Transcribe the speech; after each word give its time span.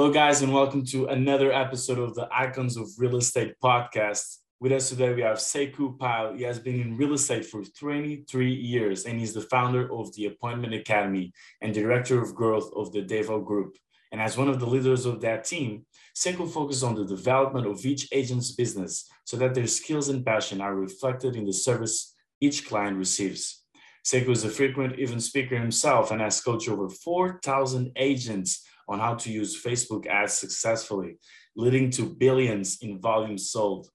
Hello, 0.00 0.10
guys, 0.10 0.40
and 0.40 0.50
welcome 0.50 0.82
to 0.86 1.08
another 1.08 1.52
episode 1.52 1.98
of 1.98 2.14
the 2.14 2.26
Icons 2.32 2.78
of 2.78 2.88
Real 2.96 3.16
Estate 3.16 3.52
podcast. 3.62 4.38
With 4.58 4.72
us 4.72 4.88
today, 4.88 5.12
we 5.12 5.20
have 5.20 5.36
Sekou 5.36 5.98
Pyle. 5.98 6.32
He 6.32 6.42
has 6.44 6.58
been 6.58 6.80
in 6.80 6.96
real 6.96 7.12
estate 7.12 7.44
for 7.44 7.62
23 7.62 8.50
years, 8.50 9.04
and 9.04 9.20
he's 9.20 9.34
the 9.34 9.42
founder 9.42 9.92
of 9.92 10.10
the 10.14 10.24
Appointment 10.24 10.72
Academy 10.72 11.34
and 11.60 11.74
director 11.74 12.18
of 12.18 12.34
growth 12.34 12.70
of 12.74 12.90
the 12.92 13.02
Devoe 13.02 13.42
Group. 13.42 13.76
And 14.10 14.22
as 14.22 14.38
one 14.38 14.48
of 14.48 14.58
the 14.58 14.64
leaders 14.64 15.04
of 15.04 15.20
that 15.20 15.44
team, 15.44 15.84
Sekou 16.16 16.50
focuses 16.50 16.82
on 16.82 16.94
the 16.94 17.04
development 17.04 17.66
of 17.66 17.84
each 17.84 18.08
agent's 18.10 18.52
business 18.52 19.06
so 19.24 19.36
that 19.36 19.52
their 19.52 19.66
skills 19.66 20.08
and 20.08 20.24
passion 20.24 20.62
are 20.62 20.74
reflected 20.74 21.36
in 21.36 21.44
the 21.44 21.52
service 21.52 22.16
each 22.40 22.66
client 22.66 22.96
receives. 22.96 23.64
Sekou 24.06 24.30
is 24.30 24.44
a 24.44 24.48
frequent 24.48 24.98
event 24.98 25.22
speaker 25.22 25.58
himself 25.58 26.10
and 26.10 26.22
has 26.22 26.40
coached 26.40 26.70
over 26.70 26.88
4,000 26.88 27.92
agents 27.96 28.64
on 28.90 28.98
how 28.98 29.14
to 29.14 29.30
use 29.30 29.62
Facebook 29.62 30.06
ads 30.08 30.34
successfully, 30.34 31.16
leading 31.54 31.90
to 31.92 32.02
billions 32.02 32.78
in 32.82 33.00
volume 33.00 33.38
sold. 33.38 33.88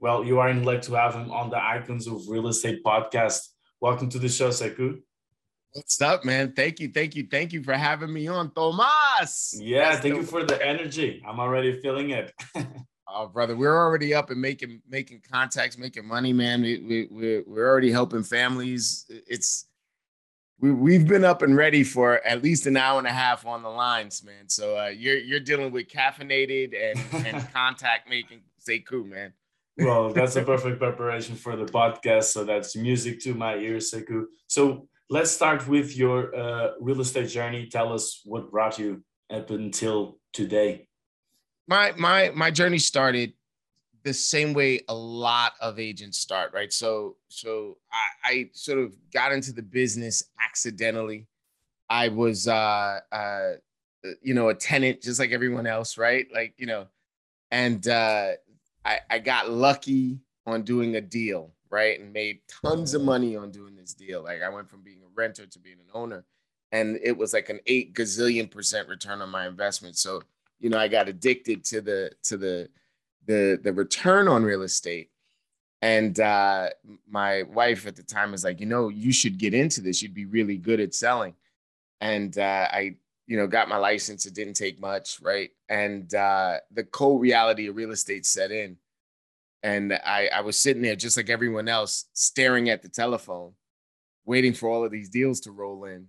Well, 0.00 0.24
you 0.24 0.38
are 0.38 0.48
in 0.48 0.64
luck 0.64 0.80
to 0.82 0.94
have 0.94 1.14
him 1.14 1.30
on 1.30 1.50
the 1.50 1.62
Icons 1.62 2.06
of 2.06 2.22
Real 2.26 2.48
Estate 2.48 2.82
podcast. 2.82 3.40
Welcome 3.82 4.08
to 4.08 4.18
the 4.18 4.30
show, 4.30 4.48
Sekou. 4.48 5.02
What's 5.72 6.00
up, 6.00 6.24
man? 6.24 6.54
Thank 6.54 6.80
you, 6.80 6.88
thank 6.88 7.14
you, 7.14 7.28
thank 7.30 7.52
you 7.52 7.62
for 7.62 7.74
having 7.74 8.12
me 8.12 8.28
on, 8.28 8.50
Tomas. 8.52 9.60
Yeah, 9.60 9.90
That's 9.90 10.00
thank 10.00 10.14
the- 10.14 10.20
you 10.22 10.26
for 10.26 10.42
the 10.42 10.66
energy. 10.66 11.22
I'm 11.28 11.38
already 11.38 11.78
feeling 11.82 12.10
it. 12.10 12.32
oh, 13.08 13.28
brother, 13.28 13.54
we're 13.54 13.76
already 13.76 14.14
up 14.14 14.30
and 14.30 14.40
making 14.40 14.80
making 14.88 15.20
contacts, 15.30 15.76
making 15.76 16.08
money, 16.08 16.32
man. 16.32 16.62
We, 16.62 16.78
we 16.78 17.08
we're 17.10 17.44
we're 17.46 17.68
already 17.68 17.92
helping 17.92 18.22
families. 18.22 19.04
It's 19.08 19.66
we 20.60 20.72
we've 20.72 21.06
been 21.06 21.24
up 21.24 21.42
and 21.42 21.56
ready 21.56 21.82
for 21.82 22.24
at 22.26 22.42
least 22.42 22.66
an 22.66 22.76
hour 22.76 22.98
and 22.98 23.06
a 23.06 23.12
half 23.12 23.46
on 23.46 23.62
the 23.62 23.68
lines, 23.68 24.22
man. 24.22 24.48
So 24.48 24.76
uh, 24.76 24.88
you're 24.88 25.18
you're 25.18 25.40
dealing 25.40 25.72
with 25.72 25.88
caffeinated 25.88 26.74
and 26.74 27.26
and 27.26 27.52
contact 27.54 28.08
making 28.08 28.40
Sekou, 28.66 29.06
man. 29.06 29.32
well, 29.78 30.12
that's 30.12 30.36
a 30.36 30.42
perfect 30.42 30.78
preparation 30.78 31.34
for 31.34 31.56
the 31.56 31.64
podcast. 31.64 32.24
So 32.24 32.44
that's 32.44 32.76
music 32.76 33.20
to 33.20 33.34
my 33.34 33.56
ears, 33.56 33.90
Sekou. 33.90 34.24
So 34.48 34.88
let's 35.08 35.30
start 35.30 35.66
with 35.66 35.96
your 35.96 36.34
uh, 36.36 36.72
real 36.80 37.00
estate 37.00 37.28
journey. 37.28 37.66
Tell 37.66 37.92
us 37.92 38.20
what 38.24 38.50
brought 38.50 38.78
you 38.78 39.02
up 39.30 39.50
until 39.50 40.18
today. 40.32 40.86
My 41.66 41.92
my 41.96 42.32
my 42.34 42.50
journey 42.50 42.78
started 42.78 43.32
the 44.02 44.14
same 44.14 44.54
way 44.54 44.80
a 44.88 44.94
lot 44.94 45.52
of 45.60 45.78
agents 45.78 46.18
start, 46.18 46.52
right? 46.52 46.72
So 46.72 47.16
so 47.28 47.76
I, 47.92 48.30
I 48.30 48.50
sort 48.52 48.78
of 48.78 48.94
got 49.12 49.32
into 49.32 49.52
the 49.52 49.62
business 49.62 50.24
accidentally. 50.44 51.26
I 51.88 52.08
was 52.08 52.48
uh 52.48 53.00
uh 53.12 53.52
you 54.22 54.34
know 54.34 54.48
a 54.48 54.54
tenant 54.54 55.02
just 55.02 55.20
like 55.20 55.32
everyone 55.32 55.66
else, 55.66 55.98
right? 55.98 56.26
Like, 56.32 56.54
you 56.56 56.66
know, 56.66 56.86
and 57.50 57.86
uh 57.88 58.32
I, 58.84 59.00
I 59.10 59.18
got 59.18 59.50
lucky 59.50 60.20
on 60.46 60.62
doing 60.62 60.96
a 60.96 61.00
deal, 61.00 61.52
right? 61.68 62.00
And 62.00 62.12
made 62.12 62.40
tons 62.64 62.94
of 62.94 63.02
money 63.02 63.36
on 63.36 63.50
doing 63.50 63.76
this 63.76 63.92
deal. 63.94 64.22
Like 64.22 64.42
I 64.42 64.48
went 64.48 64.70
from 64.70 64.82
being 64.82 65.02
a 65.02 65.08
renter 65.14 65.46
to 65.46 65.58
being 65.58 65.78
an 65.80 65.90
owner. 65.92 66.24
And 66.72 66.98
it 67.02 67.16
was 67.16 67.32
like 67.32 67.48
an 67.48 67.60
eight 67.66 67.94
gazillion 67.94 68.50
percent 68.50 68.88
return 68.88 69.20
on 69.20 69.28
my 69.28 69.46
investment. 69.46 69.98
So, 69.98 70.22
you 70.60 70.70
know, 70.70 70.78
I 70.78 70.88
got 70.88 71.08
addicted 71.08 71.64
to 71.64 71.80
the 71.80 72.12
to 72.22 72.36
the 72.36 72.68
the 73.26 73.58
the 73.62 73.72
return 73.72 74.28
on 74.28 74.42
real 74.42 74.62
estate. 74.62 75.10
And 75.82 76.18
uh, 76.20 76.70
my 77.08 77.44
wife 77.44 77.86
at 77.86 77.96
the 77.96 78.02
time 78.02 78.32
was 78.32 78.44
like, 78.44 78.60
you 78.60 78.66
know, 78.66 78.88
you 78.88 79.12
should 79.12 79.38
get 79.38 79.54
into 79.54 79.80
this. 79.80 80.02
You'd 80.02 80.14
be 80.14 80.26
really 80.26 80.58
good 80.58 80.78
at 80.78 80.94
selling. 80.94 81.34
And 82.02 82.36
uh, 82.36 82.68
I, 82.70 82.96
you 83.26 83.38
know, 83.38 83.46
got 83.46 83.68
my 83.68 83.78
license. 83.78 84.26
It 84.26 84.34
didn't 84.34 84.54
take 84.54 84.78
much, 84.78 85.20
right? 85.22 85.50
And 85.70 86.12
uh, 86.14 86.58
the 86.70 86.84
cold 86.84 87.22
reality 87.22 87.68
of 87.68 87.76
real 87.76 87.92
estate 87.92 88.26
set 88.26 88.50
in. 88.50 88.76
And 89.62 89.92
I, 89.92 90.28
I 90.34 90.40
was 90.40 90.60
sitting 90.60 90.82
there 90.82 90.96
just 90.96 91.16
like 91.16 91.30
everyone 91.30 91.68
else, 91.68 92.06
staring 92.12 92.68
at 92.68 92.82
the 92.82 92.88
telephone, 92.88 93.52
waiting 94.24 94.52
for 94.52 94.68
all 94.68 94.84
of 94.84 94.90
these 94.90 95.08
deals 95.08 95.40
to 95.40 95.50
roll 95.50 95.84
in, 95.84 96.06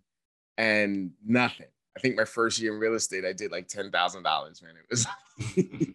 and 0.57 1.11
nothing. 1.25 1.67
I 1.97 1.99
think 1.99 2.16
my 2.16 2.23
first 2.23 2.59
year 2.59 2.73
in 2.73 2.79
real 2.79 2.93
estate, 2.93 3.25
I 3.25 3.33
did 3.33 3.51
like 3.51 3.67
ten 3.67 3.91
thousand 3.91 4.23
dollars. 4.23 4.61
Man, 4.61 4.75
it 4.78 4.85
was 4.89 5.05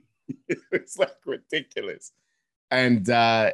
it's 0.72 0.98
like 0.98 1.16
ridiculous. 1.24 2.12
And 2.70 3.08
uh, 3.10 3.52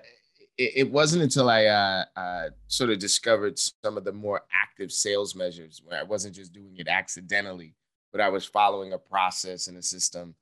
it, 0.58 0.72
it, 0.76 0.90
wasn't 0.90 1.22
until 1.22 1.50
I 1.50 1.66
uh, 1.66 2.04
uh, 2.16 2.48
sort 2.68 2.90
of 2.90 2.98
discovered 2.98 3.58
some 3.58 3.96
of 3.96 4.04
the 4.04 4.12
more 4.12 4.42
active 4.52 4.92
sales 4.92 5.34
measures 5.34 5.82
where 5.84 5.98
I 5.98 6.02
wasn't 6.02 6.34
just 6.34 6.52
doing 6.52 6.76
it 6.76 6.88
accidentally, 6.88 7.74
but 8.10 8.20
I 8.20 8.28
was 8.28 8.44
following 8.44 8.92
a 8.92 8.98
process 8.98 9.66
and 9.66 9.76
a 9.76 9.82
system 9.82 10.34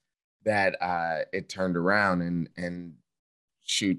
that 0.44 0.81
uh, 0.81 1.25
it 1.33 1.49
turned 1.49 1.77
around. 1.77 2.22
And 2.22 2.49
and 2.56 2.94
shoot, 3.65 3.99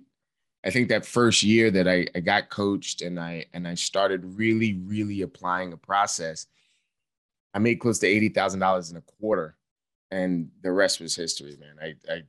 I 0.66 0.70
think 0.70 0.90
that 0.90 1.06
first 1.06 1.44
year 1.44 1.72
that 1.72 1.88
I, 1.88 2.08
I 2.16 2.20
got 2.20 2.50
coached 2.50 3.02
and 3.02 3.20
I 3.20 3.46
and 3.54 3.68
I 3.68 3.76
started 3.76 4.38
really 4.38 4.80
really 4.86 5.22
applying 5.22 5.74
a 5.74 5.78
process, 5.78 6.48
I 7.54 7.60
made 7.60 7.80
close 7.80 8.00
to 8.00 8.08
eighty 8.08 8.30
thousand 8.30 8.60
dollars 8.62 8.92
in 8.92 8.98
a 8.98 9.02
quarter 9.02 9.58
and 10.12 10.50
the 10.62 10.72
rest 10.72 11.00
was 11.00 11.16
history, 11.16 11.58
man. 11.60 11.76
I 11.82 12.14
I, 12.14 12.22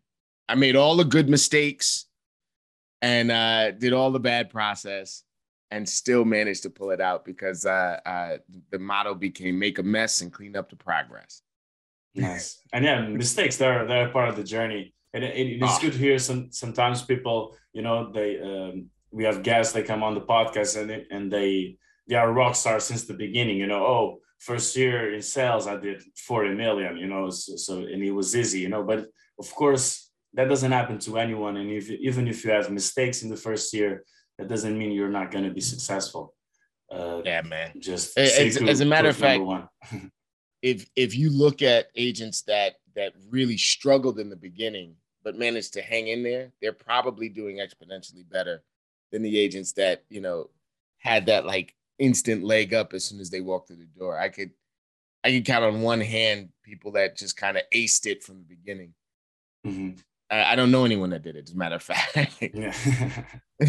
I 0.49 0.55
made 0.55 0.77
all 0.77 0.97
the 0.97 1.05
good 1.05 1.29
mistakes 1.29 2.07
and 3.01 3.31
uh, 3.31 3.73
did 3.73 3.93
all 3.93 4.11
the 4.11 4.21
bad 4.21 4.51
process 4.51 5.25
and 5.71 5.89
still 5.89 6.25
managed 6.25 6.63
to 6.65 6.71
pull 6.71 6.91
it 6.91 7.01
out 7.01 7.25
because 7.25 7.65
uh, 7.65 7.99
uh, 8.05 8.37
the 8.71 8.79
motto 8.79 9.15
became 9.15 9.59
make 9.59 9.79
a 9.79 9.83
mess 9.83 10.21
and 10.21 10.33
clean 10.33 10.55
up 10.55 10.69
the 10.69 10.77
progress. 10.77 11.43
Nice. 12.15 12.61
And 12.73 12.85
yeah, 12.85 13.01
mistakes, 13.01 13.57
they're, 13.57 13.87
they're 13.87 14.11
part 14.11 14.29
of 14.29 14.37
the 14.37 14.45
journey. 14.45 14.95
And 15.15 15.25
it, 15.25 15.35
it, 15.35 15.63
it's 15.63 15.79
oh. 15.79 15.81
good 15.81 15.93
to 15.93 15.99
hear 15.99 16.19
some, 16.19 16.53
sometimes 16.53 17.03
people, 17.03 17.57
you 17.73 17.83
know, 17.83 18.13
they, 18.13 18.39
um, 18.41 18.91
we 19.11 19.25
have 19.25 19.43
guests, 19.43 19.73
they 19.73 19.83
come 19.83 20.03
on 20.03 20.15
the 20.15 20.21
podcast 20.21 20.79
and, 20.79 20.91
they, 20.91 21.07
and 21.11 21.33
they, 21.33 21.79
they 22.07 22.17
are 22.17 22.33
rock 22.33 22.55
stars 22.55 22.85
since 22.85 23.05
the 23.05 23.15
beginning, 23.15 23.57
you 23.57 23.67
know, 23.67 23.85
oh, 23.85 24.19
first 24.39 24.77
year 24.77 25.15
in 25.15 25.23
sales, 25.23 25.67
I 25.67 25.77
did 25.77 26.03
40 26.17 26.55
million, 26.55 26.99
you 26.99 27.07
know, 27.07 27.31
so, 27.31 27.57
so, 27.57 27.79
and 27.79 28.03
it 28.03 28.11
was 28.11 28.37
easy, 28.37 28.61
you 28.61 28.69
know, 28.69 28.83
but 28.83 29.07
of 29.39 29.55
course 29.55 30.11
that 30.35 30.49
doesn't 30.49 30.73
happen 30.73 30.99
to 31.01 31.19
anyone. 31.19 31.57
And 31.57 31.71
if, 31.71 31.91
even 31.91 32.29
if 32.29 32.45
you 32.45 32.51
have 32.51 32.71
mistakes 32.71 33.23
in 33.23 33.31
the 33.31 33.37
first 33.37 33.73
year, 33.75 34.05
that 34.39 34.49
doesn't 34.49 34.77
mean 34.77 34.93
you're 34.93 35.11
not 35.11 35.31
going 35.31 35.45
to 35.45 35.51
be 35.51 35.61
successful. 35.61 36.35
Uh, 36.91 37.23
yeah, 37.25 37.43
man. 37.43 37.73
Just 37.79 38.17
as, 38.19 38.57
as 38.57 38.81
a 38.81 38.85
matter 38.85 39.09
of 39.09 39.17
fact, 39.17 39.43
if, 40.63 40.87
if 40.97 41.17
you 41.17 41.31
look 41.31 41.63
at 41.63 41.89
agents 41.97 42.43
that, 42.43 42.75
that 42.95 43.13
really 43.29 43.57
struggled 43.57 44.19
in 44.19 44.31
the 44.31 44.37
beginning, 44.37 44.95
but 45.25 45.39
managed 45.39 45.75
to 45.75 45.83
hang 45.83 46.09
in 46.09 46.23
there, 46.23 46.53
they're 46.61 46.73
probably 46.73 47.29
doing 47.29 47.59
exponentially 47.59 48.29
better 48.29 48.63
than 49.11 49.23
the 49.23 49.39
agents 49.39 49.73
that, 49.73 50.05
you 50.09 50.21
know, 50.21 50.51
had 50.99 51.27
that 51.27 51.45
like 51.45 51.75
instant 51.99 52.43
leg 52.43 52.75
up 52.75 52.93
as 52.95 53.05
soon 53.05 53.21
as 53.21 53.31
they 53.31 53.41
walk 53.41 53.67
through 53.67 53.77
the 53.77 53.89
door. 53.99 54.19
I 54.19 54.29
could 54.29 54.51
I 55.25 55.31
could 55.31 55.45
count 55.45 55.65
on 55.65 55.83
one 55.83 56.01
hand 56.01 56.49
people 56.65 56.93
that 56.93 57.17
just 57.17 57.37
kind 57.37 57.57
of 57.57 57.63
aced 57.73 58.07
it 58.07 58.23
from 58.25 58.39
the 58.39 58.45
beginning. 58.45 58.95
Mm-hmm. 59.67 60.01
I, 60.33 60.53
I, 60.53 60.57
don't 60.57 60.71
know 60.71 60.85
anyone 60.85 61.11
that 61.11 61.23
did 61.23 61.37
it. 61.37 61.49
As 61.49 61.55
a 61.55 61.57
matter 61.57 61.77
of 61.77 61.83
fact. 61.83 62.43
yeah. 62.55 62.73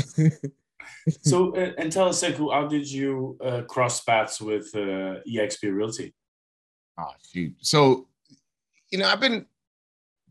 so 1.21 1.55
uh, 1.55 1.73
and 1.77 1.91
tell 1.91 2.07
us, 2.07 2.23
Sekou, 2.23 2.53
how 2.53 2.67
did 2.67 2.89
you 2.89 3.37
uh, 3.43 3.61
cross 3.63 4.01
paths 4.01 4.39
with 4.41 4.71
uh, 4.73 5.19
EXP 5.29 5.75
Realty? 5.75 6.13
Oh 6.97 7.11
shoot! 7.31 7.53
So 7.59 8.07
you 8.91 8.97
know, 8.99 9.07
I've 9.07 9.19
been 9.19 9.45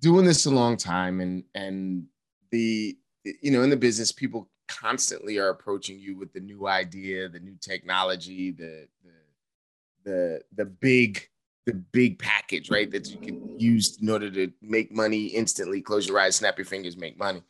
doing 0.01 0.25
this 0.25 0.47
a 0.47 0.51
long 0.51 0.77
time, 0.77 1.21
and 1.21 1.45
and 1.55 2.05
the 2.51 2.97
you 3.25 3.51
know 3.51 3.63
in 3.63 3.71
the 3.71 3.77
business, 3.77 4.13
people 4.13 4.49
constantly 4.69 5.39
are 5.39 5.51
approaching 5.51 5.99
you 5.99 6.17
with 6.17 6.33
the 6.33 6.41
new 6.41 6.67
idea, 6.67 7.29
the 7.29 7.41
new 7.41 7.57
technology, 7.61 8.53
the 8.53 8.87
the 9.05 9.13
the 10.05 10.41
the 10.57 10.65
big 10.65 11.29
the 11.67 11.75
big 11.75 12.19
package, 12.19 12.71
right? 12.71 12.91
That 12.91 13.09
you 13.09 13.19
can 13.19 13.59
use 13.59 13.99
in 14.01 14.11
order 14.11 14.31
to 14.31 14.53
make 14.61 14.93
money 14.93 15.27
instantly. 15.27 15.81
Close 15.81 16.09
your 16.09 16.19
eyes, 16.19 16.37
snap 16.37 16.59
your 16.59 16.65
fingers, 16.65 16.97
make 16.97 17.19
money. 17.19 17.43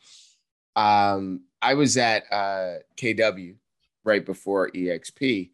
Um, 0.77 1.43
I 1.61 1.75
was 1.75 1.97
at 1.97 2.25
uh, 2.33 2.79
KW 2.97 3.57
right 4.05 4.25
before 4.25 4.71
EXP. 4.71 5.51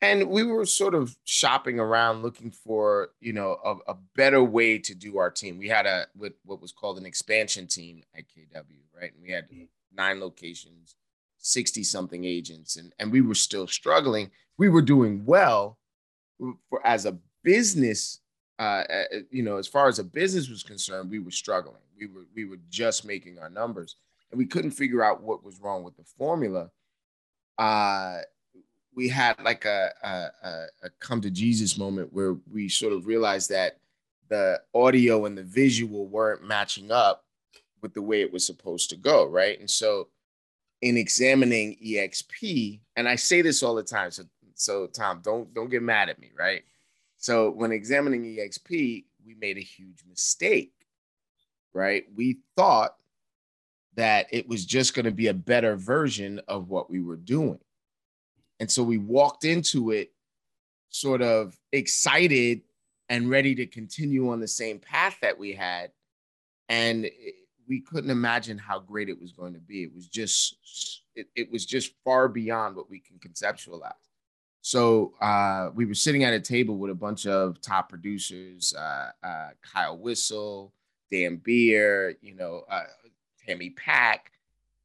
And 0.00 0.30
we 0.30 0.42
were 0.42 0.66
sort 0.66 0.96
of 0.96 1.16
shopping 1.22 1.78
around 1.78 2.22
looking 2.22 2.50
for, 2.50 3.10
you 3.20 3.32
know, 3.32 3.58
a, 3.64 3.92
a 3.92 3.96
better 4.16 4.42
way 4.42 4.78
to 4.78 4.94
do 4.96 5.18
our 5.18 5.30
team. 5.30 5.58
We 5.58 5.68
had 5.68 5.86
a 5.86 6.06
what, 6.16 6.32
what 6.44 6.60
was 6.60 6.72
called 6.72 6.98
an 6.98 7.06
expansion 7.06 7.68
team 7.68 8.02
at 8.16 8.24
KW, 8.24 8.82
right? 9.00 9.12
And 9.14 9.22
we 9.22 9.30
had 9.30 9.44
mm-hmm. 9.44 9.64
nine 9.94 10.18
locations, 10.18 10.96
60 11.38 11.84
something 11.84 12.24
agents, 12.24 12.74
and, 12.74 12.92
and 12.98 13.12
we 13.12 13.20
were 13.20 13.36
still 13.36 13.68
struggling. 13.68 14.32
We 14.58 14.68
were 14.68 14.82
doing 14.82 15.24
well 15.24 15.78
for 16.68 16.84
as 16.84 17.06
a 17.06 17.16
business 17.42 18.20
uh, 18.62 18.84
uh, 18.88 19.18
you 19.30 19.42
know, 19.42 19.56
as 19.56 19.66
far 19.66 19.88
as 19.88 19.98
a 19.98 20.04
business 20.04 20.48
was 20.48 20.62
concerned, 20.62 21.10
we 21.10 21.18
were 21.18 21.32
struggling. 21.32 21.82
We 21.98 22.06
were 22.06 22.26
we 22.32 22.44
were 22.44 22.58
just 22.70 23.04
making 23.04 23.40
our 23.40 23.50
numbers, 23.50 23.96
and 24.30 24.38
we 24.38 24.46
couldn't 24.46 24.70
figure 24.70 25.02
out 25.02 25.20
what 25.20 25.44
was 25.44 25.60
wrong 25.60 25.82
with 25.82 25.96
the 25.96 26.04
formula. 26.04 26.70
Uh, 27.58 28.18
we 28.94 29.08
had 29.08 29.40
like 29.42 29.64
a, 29.64 29.90
a, 30.04 30.66
a 30.84 30.90
come 31.00 31.20
to 31.22 31.30
Jesus 31.30 31.76
moment 31.76 32.12
where 32.12 32.36
we 32.52 32.68
sort 32.68 32.92
of 32.92 33.06
realized 33.06 33.50
that 33.50 33.78
the 34.28 34.60
audio 34.74 35.24
and 35.24 35.36
the 35.36 35.42
visual 35.42 36.06
weren't 36.06 36.44
matching 36.44 36.92
up 36.92 37.24
with 37.80 37.94
the 37.94 38.02
way 38.02 38.20
it 38.20 38.32
was 38.32 38.46
supposed 38.46 38.90
to 38.90 38.96
go, 38.96 39.26
right? 39.26 39.58
And 39.58 39.68
so, 39.68 40.08
in 40.82 40.96
examining 40.96 41.76
EXP, 41.84 42.80
and 42.96 43.08
I 43.08 43.16
say 43.16 43.42
this 43.42 43.62
all 43.64 43.74
the 43.74 43.82
time, 43.82 44.12
so 44.12 44.22
so 44.54 44.86
Tom, 44.86 45.20
don't 45.24 45.52
don't 45.52 45.70
get 45.70 45.82
mad 45.82 46.10
at 46.10 46.20
me, 46.20 46.30
right? 46.38 46.62
So 47.22 47.50
when 47.52 47.70
examining 47.70 48.24
EXP, 48.24 49.04
we 49.24 49.34
made 49.40 49.56
a 49.56 49.60
huge 49.60 50.02
mistake, 50.08 50.72
right? 51.72 52.04
We 52.16 52.38
thought 52.56 52.96
that 53.94 54.26
it 54.32 54.48
was 54.48 54.66
just 54.66 54.92
going 54.92 55.04
to 55.04 55.12
be 55.12 55.28
a 55.28 55.34
better 55.34 55.76
version 55.76 56.40
of 56.48 56.68
what 56.68 56.90
we 56.90 57.00
were 57.00 57.16
doing. 57.16 57.60
And 58.58 58.68
so 58.68 58.82
we 58.82 58.98
walked 58.98 59.44
into 59.44 59.92
it 59.92 60.10
sort 60.88 61.22
of 61.22 61.56
excited 61.70 62.62
and 63.08 63.30
ready 63.30 63.54
to 63.54 63.66
continue 63.66 64.30
on 64.30 64.40
the 64.40 64.48
same 64.48 64.80
path 64.80 65.16
that 65.22 65.38
we 65.38 65.52
had. 65.52 65.92
And 66.68 67.08
we 67.68 67.82
couldn't 67.82 68.10
imagine 68.10 68.58
how 68.58 68.80
great 68.80 69.08
it 69.08 69.20
was 69.20 69.30
going 69.30 69.54
to 69.54 69.60
be. 69.60 69.84
It 69.84 69.94
was 69.94 70.08
just, 70.08 70.56
it, 71.14 71.28
it 71.36 71.52
was 71.52 71.66
just 71.66 71.92
far 72.04 72.26
beyond 72.26 72.74
what 72.74 72.90
we 72.90 72.98
can 72.98 73.20
conceptualize. 73.20 73.92
So 74.62 75.14
uh, 75.20 75.70
we 75.74 75.84
were 75.84 75.94
sitting 75.94 76.22
at 76.22 76.32
a 76.32 76.40
table 76.40 76.76
with 76.76 76.92
a 76.92 76.94
bunch 76.94 77.26
of 77.26 77.60
top 77.60 77.88
producers, 77.88 78.72
uh, 78.78 79.10
uh, 79.22 79.48
Kyle 79.60 79.98
Whissel, 79.98 80.72
Dan 81.10 81.36
Beer, 81.36 82.16
you 82.22 82.34
know, 82.34 82.62
uh, 82.70 82.84
Tammy 83.44 83.70
Pack, 83.70 84.30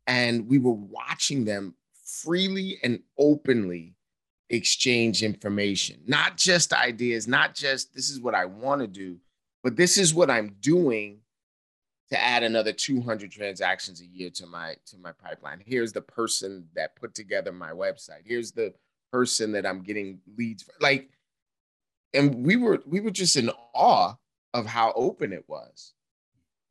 and 0.08 0.48
we 0.48 0.58
were 0.58 0.72
watching 0.72 1.46
them 1.46 1.76
freely 2.04 2.80
and 2.84 3.02
openly 3.20 3.94
exchange 4.50 5.22
information, 5.22 6.00
not 6.08 6.38
just 6.38 6.74
ideas, 6.74 7.28
not 7.28 7.54
just 7.54 7.94
this 7.94 8.10
is 8.10 8.20
what 8.20 8.34
I 8.34 8.46
want 8.46 8.82
to 8.82 8.88
do, 8.88 9.18
but 9.64 9.76
this 9.76 9.98
is 9.98 10.12
what 10.12 10.32
I'm 10.32 10.56
doing 10.60 11.20
to 12.10 12.20
add 12.20 12.42
another 12.42 12.72
200 12.72 13.32
transactions 13.32 14.02
a 14.02 14.06
year 14.06 14.30
to 14.32 14.48
my 14.48 14.76
to 14.88 14.98
my 14.98 15.12
pipeline. 15.12 15.62
Here's 15.64 15.94
the 15.94 16.02
person 16.02 16.68
that 16.74 16.96
put 16.96 17.14
together 17.14 17.52
my 17.52 17.72
website. 17.72 18.22
Here's 18.26 18.52
the 18.52 18.74
person 19.12 19.52
that 19.54 19.66
I'm 19.66 19.82
getting 19.82 20.20
leads 20.38 20.64
for. 20.64 20.74
Like, 20.80 21.10
and 22.14 22.46
we 22.46 22.56
were 22.56 22.82
we 22.86 23.00
were 23.00 23.12
just 23.12 23.36
in 23.36 23.52
awe 23.74 24.14
of 24.54 24.66
how 24.66 24.94
open 24.96 25.34
it 25.34 25.46
was. 25.48 25.94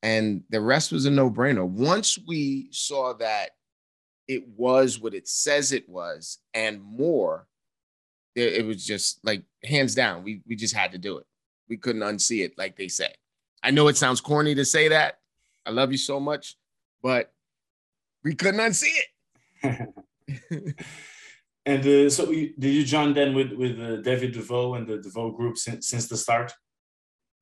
And 0.03 0.43
the 0.51 0.61
rest 0.61 0.93
was 0.93 1.07
a 1.07 1.11
no-brainer. 1.11 1.67
Once 1.67 2.19
we 2.27 2.69
saw 2.71 3.15
that 3.15 3.51
it 4.29 4.47
was 4.57 5.01
what 5.01 5.15
it 5.15 5.27
says 5.27 5.73
it 5.73 5.89
was 5.89 6.39
and 6.55 6.83
more, 6.83 7.49
it, 8.35 8.55
it 8.55 8.67
was 8.67 8.85
just 8.85 9.25
like 9.25 9.43
hands 9.65 9.95
down. 9.95 10.23
We 10.23 10.43
we 10.47 10.57
just 10.57 10.75
had 10.75 10.93
to 10.93 10.99
do 10.99 11.19
it. 11.19 11.27
We 11.69 11.77
couldn't 11.77 12.03
unsee 12.03 12.45
it, 12.45 12.57
like 12.57 12.77
they 12.77 12.89
say. 12.89 13.13
I 13.63 13.71
know 13.71 13.89
it 13.89 13.97
sounds 13.97 14.21
corny 14.21 14.55
to 14.55 14.65
say 14.65 14.89
that. 14.89 15.19
I 15.65 15.71
love 15.71 15.91
you 15.91 15.99
so 15.99 16.21
much, 16.21 16.57
but 17.03 17.33
we 18.23 18.35
couldn't 18.35 18.61
unsee 18.61 18.95
it. 19.63 20.85
And 21.67 21.85
uh, 21.85 22.09
so, 22.09 22.31
you, 22.31 22.55
did 22.57 22.73
you 22.73 22.85
join 22.85 23.13
then 23.13 23.35
with 23.35 23.53
with 23.53 23.81
uh, 23.81 23.97
David 23.97 24.33
DeVoe 24.33 24.75
and 24.75 24.87
the 24.87 24.99
DeVoe 24.99 25.33
group 25.33 25.59
since 25.59 25.89
since 25.89 26.07
the 26.07 26.17
start? 26.17 26.53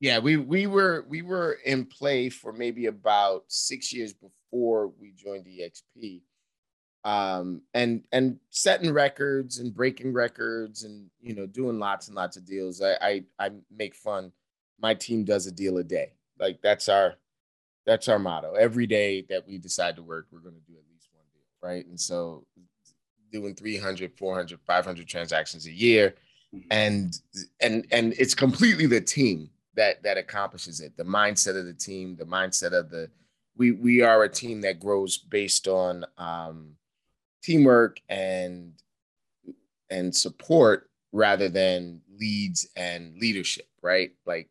Yeah, 0.01 0.19
we 0.19 0.39
we 0.39 0.67
were 0.67 1.05
we 1.09 1.21
were 1.21 1.59
in 1.65 1.85
play 1.85 2.31
for 2.31 2.53
maybe 2.53 2.87
about 2.87 3.45
six 3.49 3.93
years 3.93 4.15
before 4.15 4.89
we 4.99 5.13
joined 5.13 5.47
EXP, 5.47 6.23
um, 7.05 7.61
and 7.75 8.03
and 8.13 8.39
setting 8.49 8.93
records 8.93 9.59
and 9.59 9.75
breaking 9.75 10.15
records 10.15 10.85
and 10.85 11.11
you 11.21 11.35
know 11.35 11.47
doing 11.47 11.79
lots 11.79 12.09
and 12.09 12.17
lots 12.17 12.39
of 12.39 12.47
deals. 12.47 12.81
I 12.81 12.97
I, 13.03 13.25
I 13.39 13.51
make 13.71 13.95
fun. 13.95 14.33
My 14.81 14.95
team 14.95 15.25
does 15.25 15.47
a 15.47 15.53
deal 15.53 15.77
a 15.77 15.85
day. 15.85 16.15
Like 16.39 16.61
that's 16.63 16.89
our 16.89 17.17
that's 17.85 18.09
our 18.09 18.19
motto. 18.19 18.55
Every 18.55 18.87
day 18.87 19.27
that 19.29 19.47
we 19.47 19.59
decide 19.59 19.97
to 19.97 20.03
work, 20.03 20.29
we're 20.31 20.39
going 20.39 20.55
to 20.55 20.73
do 20.73 20.79
at 20.79 20.85
least 20.91 21.11
one 21.13 21.27
deal, 21.35 21.43
right? 21.63 21.87
And 21.87 22.01
so 22.01 22.47
doing 23.35 23.55
300 23.55 24.17
400 24.17 24.61
500 24.67 25.07
transactions 25.07 25.67
a 25.67 25.73
year. 25.73 26.15
Mm-hmm. 26.55 26.69
and 26.71 27.21
and 27.61 27.87
and 27.91 28.15
it's 28.17 28.35
completely 28.35 28.87
the 28.87 29.01
team 29.01 29.51
that 29.75 30.03
that 30.05 30.17
accomplishes 30.17 30.81
it. 30.81 30.97
The 30.97 31.05
mindset 31.05 31.59
of 31.59 31.67
the 31.67 31.75
team 31.75 32.17
the 32.17 32.25
mindset 32.25 32.73
of 32.73 32.91
the 32.91 33.11
we 33.57 33.73
we 33.73 34.03
are 34.03 34.23
a 34.23 34.29
team 34.29 34.61
that 34.61 34.81
grows 34.81 35.19
based 35.19 35.67
on 35.67 36.05
um, 36.17 36.77
teamwork 37.43 38.01
and 38.09 38.73
and 39.91 40.15
support 40.15 40.91
rather 41.13 41.49
than 41.49 42.01
leads 42.19 42.69
and 42.77 43.17
leadership 43.19 43.69
right? 43.85 44.13
Like 44.27 44.49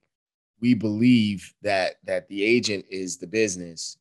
we 0.61 0.73
believe 0.75 1.53
that 1.63 1.95
that 2.05 2.29
the 2.29 2.45
agent 2.45 2.85
is 2.89 3.17
the 3.17 3.27
business 3.27 3.97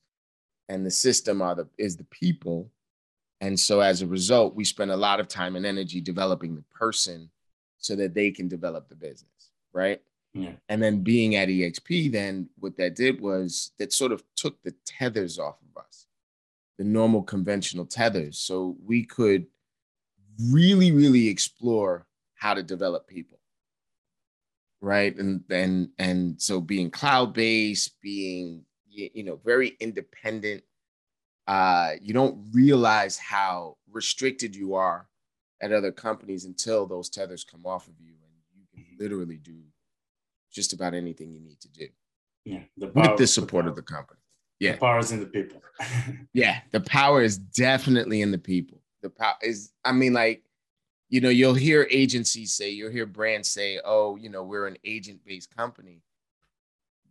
and 0.68 0.86
the 0.86 0.90
system 0.90 1.42
are 1.42 1.56
the 1.56 1.68
is 1.78 1.96
the 1.96 2.04
people 2.04 2.70
and 3.42 3.58
so 3.58 3.80
as 3.80 4.02
a 4.02 4.06
result, 4.06 4.54
we 4.54 4.64
spend 4.64 4.92
a 4.92 4.96
lot 4.96 5.18
of 5.18 5.26
time 5.26 5.56
and 5.56 5.66
energy 5.66 6.00
developing 6.00 6.54
the 6.54 6.64
person 6.72 7.28
so 7.76 7.96
that 7.96 8.14
they 8.14 8.30
can 8.30 8.46
develop 8.46 8.88
the 8.88 8.94
business, 8.94 9.50
right? 9.72 10.00
Yeah. 10.32 10.52
And 10.68 10.80
then 10.80 11.02
being 11.02 11.34
at 11.34 11.48
EXP, 11.48 12.12
then 12.12 12.48
what 12.60 12.76
that 12.76 12.94
did 12.94 13.20
was 13.20 13.72
that 13.80 13.92
sort 13.92 14.12
of 14.12 14.22
took 14.36 14.62
the 14.62 14.72
tethers 14.86 15.40
off 15.40 15.56
of 15.60 15.82
us, 15.82 16.06
the 16.78 16.84
normal 16.84 17.20
conventional 17.24 17.84
tethers. 17.84 18.38
So 18.38 18.76
we 18.86 19.04
could 19.04 19.46
really, 20.48 20.92
really 20.92 21.26
explore 21.26 22.06
how 22.36 22.54
to 22.54 22.62
develop 22.62 23.08
people. 23.08 23.40
Right. 24.80 25.16
And 25.16 25.42
and 25.50 25.88
and 25.98 26.40
so 26.40 26.60
being 26.60 26.92
cloud-based, 26.92 28.00
being 28.00 28.64
you 28.88 29.24
know, 29.24 29.40
very 29.44 29.76
independent, 29.80 30.62
uh, 31.46 31.92
you 32.00 32.14
don't 32.14 32.46
realize 32.52 33.18
how 33.18 33.76
restricted 33.90 34.54
you 34.54 34.74
are 34.74 35.08
at 35.60 35.72
other 35.72 35.92
companies 35.92 36.44
until 36.44 36.86
those 36.86 37.08
tethers 37.08 37.44
come 37.44 37.66
off 37.66 37.86
of 37.86 37.94
you 38.00 38.12
and 38.12 38.32
you 38.54 38.66
can 38.72 38.82
mm-hmm. 38.82 39.02
literally 39.02 39.36
do 39.36 39.58
just 40.52 40.72
about 40.72 40.94
anything 40.94 41.32
you 41.32 41.40
need 41.40 41.60
to 41.60 41.68
do. 41.68 41.88
Yeah. 42.44 42.60
The 42.76 42.88
with 42.88 43.16
the 43.16 43.26
support 43.26 43.64
the 43.64 43.70
of 43.70 43.76
the 43.76 43.82
company. 43.82 44.20
Yeah. 44.60 44.72
The 44.72 44.78
power 44.78 44.98
is 44.98 45.12
in 45.12 45.20
the 45.20 45.26
people. 45.26 45.62
yeah. 46.34 46.60
The 46.70 46.80
power 46.80 47.22
is 47.22 47.38
definitely 47.38 48.22
in 48.22 48.30
the 48.30 48.38
people. 48.38 48.80
The 49.02 49.10
power 49.10 49.34
is, 49.42 49.72
I 49.84 49.92
mean, 49.92 50.12
like, 50.12 50.42
you 51.08 51.20
know, 51.20 51.28
you'll 51.28 51.54
hear 51.54 51.86
agencies 51.90 52.52
say, 52.52 52.70
you'll 52.70 52.90
hear 52.90 53.06
brands 53.06 53.50
say, 53.50 53.80
oh, 53.84 54.16
you 54.16 54.30
know, 54.30 54.42
we're 54.42 54.66
an 54.66 54.78
agent 54.84 55.20
based 55.24 55.54
company 55.54 56.02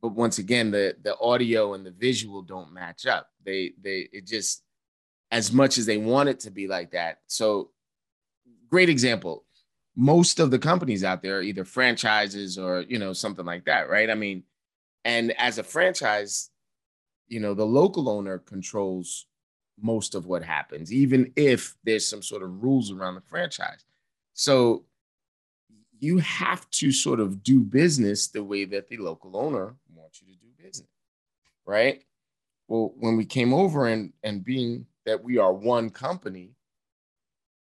but 0.01 0.09
once 0.09 0.39
again, 0.39 0.71
the 0.71 0.95
the 1.03 1.17
audio 1.19 1.73
and 1.73 1.85
the 1.85 1.91
visual 1.91 2.41
don't 2.41 2.73
match 2.73 3.05
up. 3.05 3.29
They 3.45 3.73
they 3.81 4.09
it 4.11 4.25
just 4.25 4.63
as 5.31 5.53
much 5.53 5.77
as 5.77 5.85
they 5.85 5.97
want 5.97 6.29
it 6.29 6.39
to 6.41 6.51
be 6.51 6.67
like 6.67 6.91
that. 6.91 7.19
So 7.27 7.71
great 8.69 8.89
example. 8.89 9.45
Most 9.95 10.39
of 10.39 10.51
the 10.51 10.59
companies 10.59 11.03
out 11.03 11.21
there 11.21 11.39
are 11.39 11.41
either 11.41 11.65
franchises 11.65 12.57
or 12.57 12.81
you 12.81 12.97
know 12.97 13.13
something 13.13 13.45
like 13.45 13.65
that, 13.65 13.89
right? 13.89 14.09
I 14.09 14.15
mean, 14.15 14.43
and 15.05 15.31
as 15.37 15.57
a 15.57 15.63
franchise, 15.63 16.49
you 17.27 17.39
know, 17.39 17.53
the 17.53 17.65
local 17.65 18.09
owner 18.09 18.39
controls 18.39 19.27
most 19.79 20.15
of 20.15 20.25
what 20.25 20.43
happens, 20.43 20.91
even 20.91 21.31
if 21.35 21.75
there's 21.83 22.05
some 22.05 22.21
sort 22.21 22.43
of 22.43 22.63
rules 22.63 22.91
around 22.91 23.15
the 23.15 23.21
franchise. 23.21 23.83
So 24.33 24.85
you 26.01 26.17
have 26.17 26.69
to 26.71 26.91
sort 26.91 27.19
of 27.19 27.43
do 27.43 27.61
business 27.61 28.27
the 28.27 28.43
way 28.43 28.65
that 28.65 28.89
the 28.89 28.97
local 28.97 29.37
owner 29.37 29.75
wants 29.95 30.21
you 30.21 30.33
to 30.33 30.39
do 30.39 30.47
business, 30.57 30.89
right? 31.65 32.03
Well, 32.67 32.93
when 32.97 33.17
we 33.17 33.25
came 33.25 33.53
over 33.53 33.87
and 33.87 34.11
and 34.23 34.43
being 34.43 34.87
that 35.05 35.23
we 35.23 35.37
are 35.37 35.53
one 35.53 35.91
company, 35.91 36.55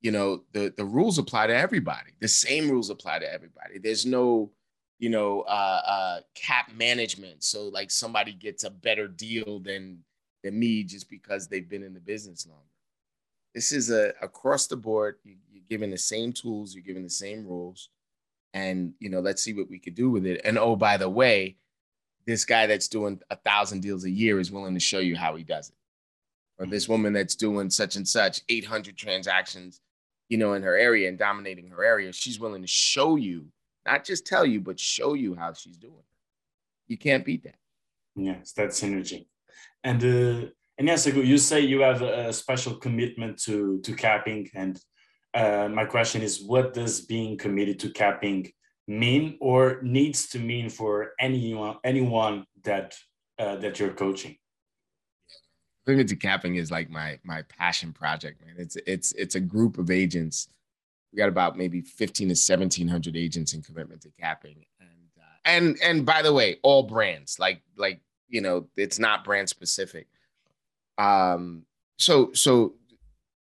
you 0.02 0.12
know, 0.12 0.44
the 0.54 0.74
the 0.76 0.86
rules 0.86 1.18
apply 1.18 1.48
to 1.48 1.56
everybody. 1.56 2.12
The 2.22 2.30
same 2.30 2.72
rules 2.72 2.90
apply 2.90 3.20
to 3.20 3.32
everybody. 3.32 3.78
There's 3.78 4.06
no, 4.06 4.52
you 5.00 5.10
know, 5.10 5.42
uh, 5.42 5.82
uh, 5.86 6.20
cap 6.34 6.72
management. 6.74 7.44
So 7.44 7.68
like 7.68 7.92
somebody 7.92 8.32
gets 8.32 8.64
a 8.64 8.70
better 8.70 9.10
deal 9.10 9.60
than 9.60 10.00
than 10.46 10.58
me 10.58 10.86
just 10.86 11.10
because 11.10 11.50
they've 11.50 11.68
been 11.68 11.84
in 11.84 11.94
the 11.94 12.00
business 12.00 12.48
longer. 12.48 12.64
This 13.54 13.74
is 13.74 13.92
a 13.92 14.14
across 14.22 14.68
the 14.68 14.78
board. 14.78 15.16
You, 15.26 15.36
you're 15.52 15.64
given 15.70 15.90
the 15.90 15.98
same 15.98 16.32
tools, 16.32 16.74
you're 16.74 16.86
given 16.86 17.04
the 17.04 17.10
same 17.10 17.46
rules, 17.46 17.90
and 18.54 18.94
you 19.00 19.10
know, 19.10 19.20
let's 19.20 19.42
see 19.42 19.54
what 19.54 19.70
we 19.70 19.80
could 19.80 19.96
do 19.96 20.10
with 20.10 20.26
it. 20.26 20.42
And 20.44 20.58
oh, 20.58 20.76
by 20.76 20.98
the 20.98 21.10
way, 21.10 21.58
this 22.26 22.46
guy 22.46 22.68
that's 22.68 22.88
doing 22.88 23.20
a 23.30 23.36
thousand 23.36 23.82
deals 23.82 24.06
a 24.06 24.10
year 24.10 24.40
is 24.40 24.52
willing 24.52 24.74
to 24.74 24.80
show 24.80 25.00
you 25.00 25.16
how 25.16 25.36
he 25.36 25.44
does 25.44 25.70
it. 25.70 25.76
Or 26.60 26.66
this 26.66 26.90
woman 26.90 27.14
that's 27.14 27.36
doing 27.36 27.70
such 27.70 27.96
and 27.96 28.08
such 28.08 28.42
800 28.50 28.98
transactions, 28.98 29.80
you 30.28 30.38
know, 30.38 30.54
in 30.54 30.64
her 30.64 30.76
area 30.76 31.08
and 31.08 31.18
dominating 31.18 31.70
her 31.70 31.84
area, 31.84 32.12
she's 32.12 32.40
willing 32.40 32.62
to 32.62 32.68
show 32.68 33.16
you, 33.16 33.46
not 33.86 34.04
just 34.04 34.28
tell 34.28 34.46
you, 34.46 34.60
but 34.60 34.80
show 34.80 35.14
you 35.14 35.36
how 35.36 35.54
she's 35.54 35.78
doing. 35.78 36.04
You 36.88 36.98
can't 36.98 37.24
beat 37.24 37.44
that. 37.44 37.56
Yes, 38.16 38.52
that 38.54 38.70
synergy. 38.70 39.28
And 39.84 40.04
uh, 40.04 40.50
and 40.78 40.88
yes, 40.88 41.06
you 41.06 41.38
say 41.38 41.62
you 41.62 41.82
have 41.82 42.02
a 42.02 42.34
special 42.34 42.76
commitment 42.76 43.42
to 43.44 43.80
to 43.82 43.94
capping, 43.94 44.50
and 44.54 44.80
uh, 45.34 45.70
my 45.72 45.86
question 45.86 46.22
is, 46.22 46.42
what 46.42 46.74
does 46.74 47.02
being 47.02 47.38
committed 47.38 47.80
to 47.80 47.90
capping 47.90 48.52
mean, 48.88 49.38
or 49.40 49.80
needs 49.82 50.28
to 50.30 50.40
mean 50.40 50.70
for 50.70 51.12
anyone 51.20 51.78
anyone 51.84 52.46
that 52.64 52.96
uh, 53.38 53.56
that 53.58 53.80
you're 53.80 53.94
coaching? 53.94 54.38
Commitment 55.86 56.10
to 56.10 56.16
capping 56.16 56.56
is 56.56 56.72
like 56.72 56.90
my 56.90 57.20
my 57.24 57.44
passion 57.44 57.94
project, 57.94 58.42
man. 58.46 58.56
It's 58.58 58.78
it's 58.88 59.12
it's 59.14 59.36
a 59.36 59.40
group 59.40 59.78
of 59.78 59.92
agents. 59.92 60.48
We 61.12 61.18
got 61.18 61.30
about 61.30 61.58
maybe 61.58 61.82
fifteen 61.82 62.30
to 62.30 62.36
seventeen 62.36 62.88
hundred 62.88 63.16
agents 63.16 63.54
in 63.54 63.62
commitment 63.62 64.02
to 64.02 64.10
capping, 64.20 64.66
and 64.80 65.10
uh, 65.18 65.38
and 65.46 65.78
and 65.84 66.06
by 66.06 66.22
the 66.22 66.34
way, 66.34 66.58
all 66.64 66.84
brands 66.84 67.38
like 67.40 67.62
like 67.78 68.02
you 68.28 68.42
know 68.42 68.68
it's 68.76 69.00
not 69.00 69.24
brand 69.24 69.50
specific 69.50 70.08
um, 71.00 71.64
so 71.98 72.32
so 72.34 72.74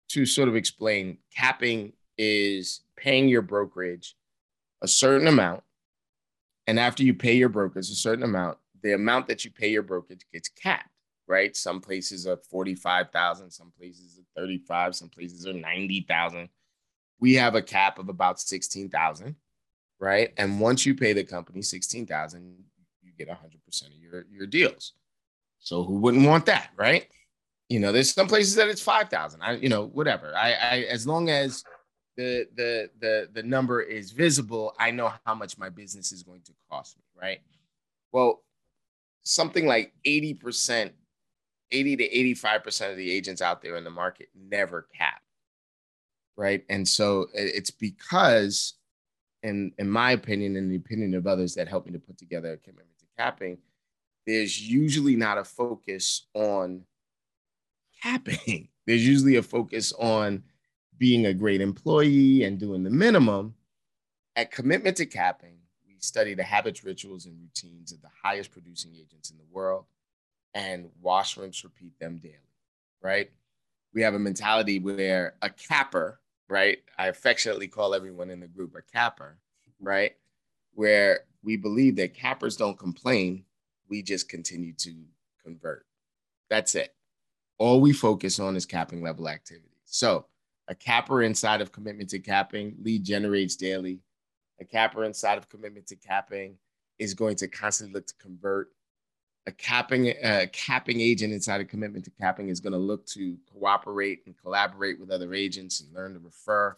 to 0.08 0.26
sort 0.26 0.48
of 0.48 0.56
explain, 0.56 1.18
capping 1.34 1.92
is 2.16 2.80
paying 2.96 3.28
your 3.28 3.42
brokerage 3.42 4.16
a 4.82 4.88
certain 4.88 5.28
amount, 5.28 5.62
and 6.66 6.78
after 6.78 7.02
you 7.02 7.14
pay 7.14 7.34
your 7.34 7.48
brokers 7.48 7.90
a 7.90 7.94
certain 7.94 8.24
amount, 8.24 8.58
the 8.82 8.94
amount 8.94 9.28
that 9.28 9.44
you 9.44 9.50
pay 9.50 9.70
your 9.70 9.82
brokerage 9.82 10.26
gets 10.32 10.48
capped. 10.48 10.90
Right? 11.30 11.54
Some 11.54 11.82
places 11.82 12.26
are 12.26 12.38
forty-five 12.50 13.10
thousand, 13.10 13.50
some 13.50 13.70
places 13.78 14.18
are 14.18 14.40
thirty-five, 14.40 14.96
some 14.96 15.10
places 15.10 15.46
are 15.46 15.52
ninety 15.52 16.06
thousand. 16.08 16.48
We 17.20 17.34
have 17.34 17.54
a 17.54 17.60
cap 17.60 17.98
of 17.98 18.08
about 18.08 18.40
sixteen 18.40 18.88
thousand, 18.88 19.34
right? 20.00 20.32
And 20.38 20.58
once 20.58 20.86
you 20.86 20.94
pay 20.94 21.12
the 21.12 21.24
company 21.24 21.60
sixteen 21.60 22.06
thousand, 22.06 22.64
you 23.02 23.12
get 23.18 23.28
hundred 23.28 23.62
percent 23.62 23.92
of 23.92 23.98
your 24.00 24.24
your 24.32 24.46
deals. 24.46 24.94
So 25.58 25.84
who 25.84 25.98
wouldn't 25.98 26.26
want 26.26 26.46
that, 26.46 26.70
right? 26.78 27.06
You 27.68 27.80
know, 27.80 27.92
there's 27.92 28.12
some 28.12 28.28
places 28.28 28.54
that 28.54 28.68
it's 28.68 28.82
five 28.82 29.10
thousand. 29.10 29.42
I, 29.42 29.52
you 29.56 29.68
know, 29.68 29.86
whatever. 29.86 30.34
I, 30.34 30.52
I, 30.52 30.76
as 30.90 31.06
long 31.06 31.28
as 31.28 31.64
the 32.16 32.46
the 32.56 32.90
the 32.98 33.28
the 33.32 33.42
number 33.42 33.82
is 33.82 34.10
visible, 34.10 34.74
I 34.78 34.90
know 34.90 35.12
how 35.26 35.34
much 35.34 35.58
my 35.58 35.68
business 35.68 36.10
is 36.10 36.22
going 36.22 36.40
to 36.42 36.52
cost 36.70 36.96
me, 36.96 37.04
right? 37.20 37.40
Well, 38.10 38.42
something 39.22 39.66
like 39.66 39.92
eighty 40.06 40.32
percent, 40.32 40.92
eighty 41.70 41.94
to 41.96 42.04
eighty-five 42.04 42.64
percent 42.64 42.90
of 42.90 42.96
the 42.96 43.10
agents 43.10 43.42
out 43.42 43.60
there 43.60 43.76
in 43.76 43.84
the 43.84 43.90
market 43.90 44.28
never 44.34 44.88
cap, 44.96 45.20
right? 46.36 46.64
And 46.70 46.88
so 46.88 47.26
it's 47.34 47.70
because, 47.70 48.74
in 49.42 49.72
in 49.78 49.90
my 49.90 50.12
opinion, 50.12 50.56
and 50.56 50.70
the 50.70 50.76
opinion 50.76 51.14
of 51.14 51.26
others 51.26 51.54
that 51.56 51.68
helped 51.68 51.86
me 51.86 51.92
to 51.92 51.98
put 51.98 52.16
together 52.16 52.52
a 52.52 52.56
commitment 52.56 52.98
to 53.00 53.06
capping, 53.18 53.58
there's 54.26 54.58
usually 54.58 55.16
not 55.16 55.36
a 55.36 55.44
focus 55.44 56.26
on 56.32 56.82
capping. 58.02 58.68
There's 58.86 59.06
usually 59.06 59.36
a 59.36 59.42
focus 59.42 59.92
on 59.98 60.42
being 60.96 61.26
a 61.26 61.34
great 61.34 61.60
employee 61.60 62.42
and 62.42 62.58
doing 62.58 62.82
the 62.82 62.90
minimum. 62.90 63.54
At 64.34 64.50
commitment 64.50 64.96
to 64.98 65.06
capping, 65.06 65.58
we 65.86 65.96
study 66.00 66.34
the 66.34 66.42
habits, 66.42 66.84
rituals, 66.84 67.26
and 67.26 67.38
routines 67.40 67.92
of 67.92 68.00
the 68.00 68.10
highest 68.22 68.50
producing 68.50 68.94
agents 68.94 69.30
in 69.30 69.36
the 69.36 69.44
world 69.50 69.84
and 70.54 70.90
wash, 71.00 71.36
repeat 71.36 71.98
them 72.00 72.18
daily, 72.18 72.34
right? 73.02 73.30
We 73.92 74.02
have 74.02 74.14
a 74.14 74.18
mentality 74.18 74.78
where 74.78 75.34
a 75.42 75.50
capper, 75.50 76.20
right? 76.48 76.78
I 76.98 77.08
affectionately 77.08 77.68
call 77.68 77.94
everyone 77.94 78.30
in 78.30 78.40
the 78.40 78.46
group 78.46 78.74
a 78.74 78.82
capper, 78.82 79.38
right? 79.80 80.16
Where 80.74 81.20
we 81.42 81.56
believe 81.56 81.96
that 81.96 82.14
cappers 82.14 82.56
don't 82.56 82.78
complain, 82.78 83.44
we 83.88 84.02
just 84.02 84.28
continue 84.28 84.72
to 84.74 84.94
convert. 85.44 85.86
That's 86.48 86.74
it 86.74 86.94
all 87.58 87.80
we 87.80 87.92
focus 87.92 88.38
on 88.38 88.56
is 88.56 88.64
capping 88.64 89.02
level 89.02 89.28
activity. 89.28 89.68
So 89.84 90.26
a 90.68 90.74
capper 90.74 91.22
inside 91.22 91.60
of 91.60 91.72
commitment 91.72 92.10
to 92.10 92.18
capping 92.18 92.76
lead 92.82 93.04
generates 93.04 93.56
daily. 93.56 94.00
A 94.60 94.64
capper 94.64 95.04
inside 95.04 95.38
of 95.38 95.48
commitment 95.48 95.86
to 95.88 95.96
capping 95.96 96.56
is 96.98 97.14
going 97.14 97.36
to 97.36 97.48
constantly 97.48 97.94
look 97.94 98.06
to 98.06 98.14
convert. 98.20 98.70
A 99.46 99.52
capping 99.52 100.12
uh, 100.22 100.46
capping 100.52 101.00
agent 101.00 101.32
inside 101.32 101.60
of 101.60 101.68
commitment 101.68 102.04
to 102.04 102.10
capping 102.10 102.50
is 102.50 102.60
going 102.60 102.74
to 102.74 102.78
look 102.78 103.06
to 103.06 103.38
cooperate 103.50 104.20
and 104.26 104.36
collaborate 104.36 105.00
with 105.00 105.10
other 105.10 105.32
agents 105.32 105.80
and 105.80 105.94
learn 105.94 106.12
to 106.12 106.20
refer. 106.20 106.76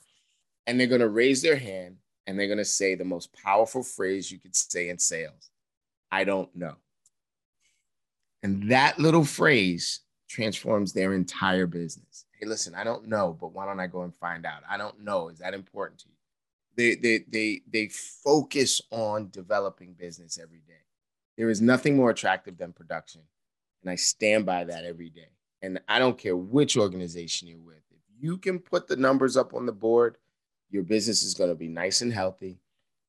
And 0.67 0.79
they're 0.79 0.87
going 0.87 1.01
to 1.01 1.09
raise 1.09 1.43
their 1.43 1.57
hand 1.57 1.97
and 2.27 2.39
they're 2.39 2.47
going 2.47 2.59
to 2.59 2.65
say 2.65 2.95
the 2.95 3.05
most 3.05 3.33
powerful 3.33 3.83
phrase 3.83 4.31
you 4.31 4.39
could 4.39 4.55
say 4.55 4.89
in 4.89 4.99
sales 4.99 5.51
I 6.13 6.25
don't 6.25 6.55
know. 6.55 6.75
And 8.43 8.71
that 8.71 8.99
little 8.99 9.25
phrase 9.25 10.01
transforms 10.31 10.93
their 10.93 11.13
entire 11.13 11.67
business. 11.67 12.25
Hey, 12.39 12.47
listen, 12.47 12.75
I 12.75 12.85
don't 12.85 13.09
know, 13.09 13.37
but 13.39 13.53
why 13.53 13.67
don't 13.67 13.81
I 13.81 13.89
go 13.89 14.03
and 14.03 14.15
find 14.15 14.47
out? 14.47 14.63
I 14.71 14.79
don't 14.79 15.03
know. 15.03 15.29
Is 15.29 15.39
that 15.41 15.55
important 15.55 16.01
to 16.01 16.09
you? 16.09 16.15
They 16.77 16.95
they 16.95 17.25
they 17.29 17.63
they 17.71 17.89
focus 17.89 18.81
on 18.91 19.29
developing 19.31 19.95
business 19.95 20.39
every 20.41 20.63
day. 20.67 20.85
There 21.37 21.51
is 21.51 21.61
nothing 21.61 21.97
more 21.97 22.11
attractive 22.11 22.57
than 22.57 22.73
production. 22.73 23.23
And 23.83 23.91
I 23.91 23.97
stand 23.97 24.47
by 24.47 24.65
that 24.65 24.85
every 24.85 25.11
day. 25.11 25.33
And 25.63 25.81
I 25.89 25.99
don't 25.99 26.17
care 26.17 26.37
which 26.37 26.77
organization 26.77 27.49
you're 27.49 27.59
with. 27.59 27.83
If 27.91 28.01
you 28.23 28.39
can 28.39 28.61
put 28.61 28.87
the 28.87 28.97
numbers 28.97 29.37
up 29.37 29.53
on 29.53 29.67
the 29.67 29.73
board, 29.73 30.17
your 30.71 30.85
business 30.85 31.23
is 31.23 31.35
going 31.35 31.51
to 31.51 31.57
be 31.57 31.69
nice 31.69 32.03
and 32.03 32.13
healthy 32.13 32.61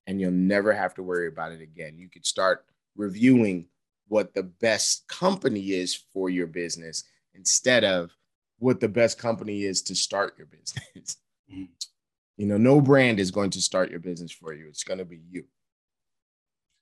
and 0.07 0.19
you'll 0.19 0.31
never 0.31 0.73
have 0.73 0.93
to 0.95 1.03
worry 1.03 1.27
about 1.27 1.51
it 1.51 1.61
again. 1.61 1.97
You 1.97 2.09
could 2.09 2.25
start 2.25 2.65
reviewing 2.95 3.67
what 4.11 4.33
the 4.33 4.43
best 4.43 5.07
company 5.07 5.71
is 5.71 6.03
for 6.13 6.29
your 6.29 6.45
business 6.45 7.05
instead 7.33 7.85
of 7.85 8.11
what 8.59 8.81
the 8.81 8.89
best 8.89 9.17
company 9.17 9.63
is 9.63 9.81
to 9.83 9.95
start 9.95 10.35
your 10.37 10.47
business. 10.47 11.17
Mm-hmm. 11.51 11.65
You 12.37 12.45
know, 12.45 12.55
no 12.55 12.79
brand 12.79 13.19
is 13.19 13.29
going 13.29 13.49
to 13.49 13.61
start 13.61 13.91
your 13.91 13.99
business 13.99 14.31
for 14.31 14.53
you. 14.53 14.69
It's 14.69 14.85
going 14.85 14.99
to 14.99 15.03
be 15.03 15.19
you. 15.29 15.43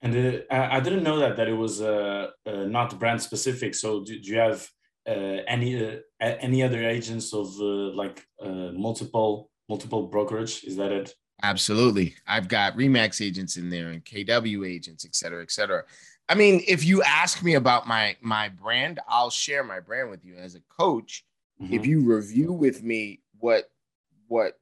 And 0.04 0.44
uh, 0.48 0.68
I 0.72 0.80
didn't 0.80 1.02
know 1.02 1.18
that 1.18 1.38
that 1.38 1.48
it 1.48 1.56
was 1.56 1.82
uh, 1.82 2.28
uh, 2.46 2.66
not 2.78 3.00
brand 3.00 3.20
specific. 3.20 3.74
So 3.74 4.04
do, 4.04 4.20
do 4.20 4.30
you 4.30 4.38
have 4.38 4.70
uh, 5.08 5.42
any 5.48 5.72
uh, 5.84 5.96
any 6.20 6.62
other 6.62 6.88
agents 6.88 7.34
of 7.34 7.48
uh, 7.60 7.96
like 8.02 8.24
multiple 8.40 9.50
multiple 9.68 10.04
brokerage? 10.06 10.64
Is 10.66 10.76
that 10.76 10.92
it? 10.92 11.16
Absolutely. 11.42 12.16
I've 12.28 12.48
got 12.48 12.76
Remax 12.76 13.26
agents 13.26 13.58
in 13.58 13.72
there 13.72 13.90
and 13.90 14.06
KW 14.06 14.70
agents, 14.70 15.04
et 15.04 15.16
cetera, 15.16 15.42
et 15.42 15.52
cetera. 15.52 15.84
I 16.30 16.36
mean, 16.36 16.64
if 16.68 16.86
you 16.86 17.02
ask 17.02 17.44
me 17.44 17.56
about 17.56 17.88
my 17.88 18.16
my 18.22 18.50
brand, 18.50 19.00
I'll 19.08 19.32
share 19.32 19.64
my 19.64 19.80
brand 19.80 20.12
with 20.12 20.24
you 20.24 20.36
as 20.36 20.54
a 20.54 20.62
coach. 20.70 21.26
Mm-hmm. 21.60 21.74
If 21.74 21.86
you 21.88 22.02
review 22.02 22.54
with 22.54 22.84
me 22.84 23.22
what 23.40 23.72
what 24.28 24.60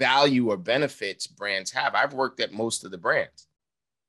value 0.00 0.50
or 0.50 0.56
benefits 0.56 1.26
brands 1.26 1.70
have, 1.72 1.94
I've 1.94 2.14
worked 2.14 2.40
at 2.40 2.52
most 2.52 2.84
of 2.84 2.90
the 2.90 2.98
brands, 2.98 3.46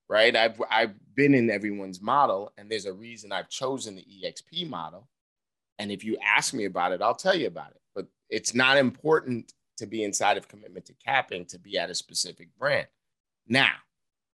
right? 0.07 0.33
I've 0.33 0.61
I've 0.71 0.93
been 1.15 1.33
in 1.33 1.49
everyone's 1.49 2.01
model, 2.01 2.53
and 2.57 2.71
there's 2.71 2.85
a 2.85 2.93
reason 2.93 3.33
I've 3.33 3.49
chosen 3.49 3.95
the 3.95 4.05
EXP 4.05 4.69
model. 4.69 5.09
And 5.79 5.91
if 5.91 6.03
you 6.05 6.17
ask 6.25 6.53
me 6.53 6.65
about 6.65 6.93
it, 6.93 7.01
I'll 7.01 7.15
tell 7.15 7.35
you 7.35 7.47
about 7.47 7.71
it. 7.71 7.81
But 7.93 8.07
it's 8.29 8.53
not 8.53 8.77
important 8.77 9.53
to 9.77 9.85
be 9.85 10.03
inside 10.03 10.37
of 10.37 10.47
commitment 10.47 10.85
to 10.85 10.93
capping 10.93 11.45
to 11.47 11.59
be 11.59 11.77
at 11.77 11.89
a 11.89 11.95
specific 11.95 12.49
brand. 12.57 12.87
Now, 13.47 13.73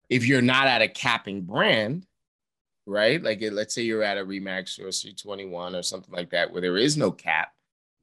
if 0.09 0.26
you're 0.26 0.42
not 0.42 0.66
at 0.66 0.82
a 0.82 0.88
capping 0.88 1.42
brand, 1.42 2.06
right? 2.90 3.23
Like 3.23 3.40
let's 3.52 3.75
say 3.75 3.82
you're 3.82 4.02
at 4.02 4.18
a 4.18 4.25
Remax 4.25 4.78
or 4.80 4.87
a 4.87 4.90
C21 4.90 5.78
or 5.78 5.82
something 5.82 6.12
like 6.12 6.30
that 6.30 6.50
where 6.50 6.61
there 6.61 6.76
is 6.76 6.97
no 6.97 7.11
cap, 7.11 7.52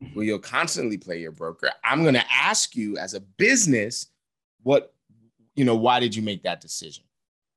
mm-hmm. 0.01 0.15
where 0.15 0.25
you'll 0.25 0.39
constantly 0.39 0.98
play 0.98 1.20
your 1.20 1.32
broker. 1.32 1.70
I'm 1.84 2.03
going 2.03 2.15
to 2.15 2.32
ask 2.32 2.75
you 2.75 2.98
as 2.98 3.13
a 3.13 3.20
business, 3.20 4.08
what, 4.63 4.94
you 5.56 5.65
know, 5.65 5.75
why 5.75 6.00
did 6.00 6.15
you 6.15 6.22
make 6.22 6.44
that 6.44 6.62
decision? 6.62 7.03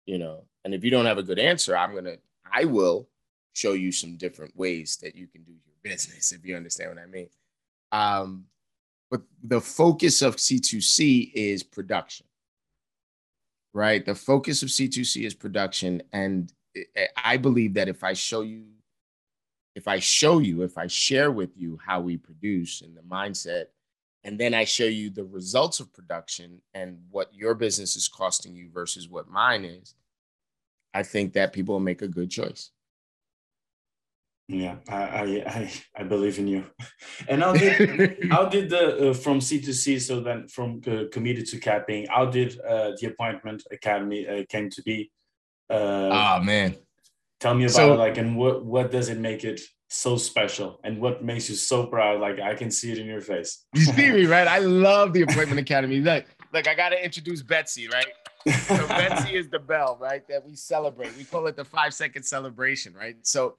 You 0.06 0.18
know, 0.18 0.44
and 0.64 0.74
if 0.74 0.84
you 0.84 0.90
don't 0.90 1.06
have 1.06 1.18
a 1.18 1.22
good 1.22 1.38
answer, 1.38 1.76
I'm 1.76 1.92
going 1.92 2.04
to, 2.04 2.18
I 2.52 2.64
will 2.64 3.08
show 3.52 3.74
you 3.74 3.92
some 3.92 4.16
different 4.16 4.56
ways 4.56 4.98
that 5.02 5.14
you 5.14 5.28
can 5.28 5.44
do 5.44 5.52
your 5.52 5.74
business, 5.82 6.32
if 6.32 6.44
you 6.44 6.56
understand 6.56 6.90
what 6.90 7.02
I 7.02 7.06
mean. 7.06 7.28
Um, 7.92 8.44
but 9.10 9.22
the 9.42 9.60
focus 9.60 10.22
of 10.22 10.36
C2C 10.36 11.32
is 11.34 11.62
production, 11.62 12.26
right? 13.72 14.04
The 14.04 14.14
focus 14.14 14.62
of 14.62 14.68
C2C 14.68 15.24
is 15.24 15.34
production. 15.34 16.02
And 16.12 16.52
I 17.16 17.36
believe 17.36 17.74
that 17.74 17.88
if 17.88 18.04
I 18.04 18.12
show 18.12 18.42
you, 18.42 18.64
if 19.74 19.88
I 19.88 19.98
show 19.98 20.38
you, 20.38 20.62
if 20.62 20.78
I 20.78 20.86
share 20.86 21.30
with 21.30 21.56
you 21.56 21.78
how 21.84 22.00
we 22.00 22.16
produce 22.16 22.82
and 22.82 22.96
the 22.96 23.02
mindset 23.02 23.66
and 24.24 24.38
then 24.38 24.52
I 24.52 24.64
show 24.64 24.84
you 24.84 25.10
the 25.10 25.24
results 25.24 25.80
of 25.80 25.92
production 25.92 26.60
and 26.74 26.98
what 27.10 27.34
your 27.34 27.54
business 27.54 27.96
is 27.96 28.08
costing 28.08 28.54
you 28.54 28.68
versus 28.72 29.08
what 29.08 29.28
mine 29.28 29.64
is, 29.64 29.94
I 30.92 31.02
think 31.02 31.32
that 31.34 31.52
people 31.52 31.74
will 31.74 31.80
make 31.80 32.02
a 32.02 32.08
good 32.08 32.30
choice. 32.30 32.70
Yeah, 34.48 34.76
I 34.88 35.44
I 35.46 35.70
I, 35.96 36.02
believe 36.02 36.40
in 36.40 36.48
you. 36.48 36.64
And 37.28 37.40
how 37.40 37.52
did 37.52 38.18
how 38.32 38.46
did 38.46 38.68
the 38.68 39.10
uh, 39.10 39.14
from 39.14 39.40
C 39.40 39.60
to 39.60 39.72
C, 39.72 40.00
so 40.00 40.20
then 40.20 40.48
from 40.48 40.80
uh, 40.88 41.04
committee 41.12 41.44
to 41.44 41.58
capping, 41.58 42.06
how 42.08 42.26
did 42.26 42.58
uh, 42.60 42.90
the 43.00 43.06
appointment 43.06 43.62
academy 43.70 44.26
uh, 44.26 44.44
came 44.48 44.68
to 44.70 44.82
be? 44.82 45.12
Uh, 45.70 46.36
oh 46.38 46.42
man, 46.42 46.76
tell 47.38 47.54
me 47.54 47.64
about 47.64 47.74
so, 47.74 47.94
it. 47.94 47.96
Like, 47.96 48.18
and 48.18 48.36
what 48.36 48.64
what 48.64 48.90
does 48.90 49.08
it 49.08 49.18
make 49.18 49.44
it 49.44 49.60
so 49.88 50.16
special, 50.16 50.80
and 50.84 51.00
what 51.00 51.24
makes 51.24 51.48
you 51.48 51.54
so 51.54 51.86
proud? 51.86 52.20
Like, 52.20 52.40
I 52.40 52.54
can 52.54 52.70
see 52.70 52.92
it 52.92 52.98
in 52.98 53.06
your 53.06 53.20
face. 53.20 53.64
you 53.74 53.82
see 53.82 54.10
me, 54.10 54.26
right? 54.26 54.48
I 54.48 54.58
love 54.60 55.12
the 55.12 55.22
appointment 55.22 55.60
academy. 55.60 56.00
Like, 56.00 56.26
like 56.52 56.66
I 56.66 56.74
got 56.74 56.90
to 56.90 57.04
introduce 57.04 57.42
Betsy, 57.42 57.88
right? 57.88 58.06
So 58.48 58.76
Betsy 58.88 59.36
is 59.36 59.48
the 59.48 59.58
bell, 59.58 59.98
right? 60.00 60.26
That 60.28 60.44
we 60.44 60.56
celebrate. 60.56 61.16
We 61.16 61.24
call 61.24 61.46
it 61.46 61.56
the 61.56 61.64
five 61.64 61.94
second 61.94 62.22
celebration, 62.24 62.94
right? 62.94 63.16
So 63.22 63.56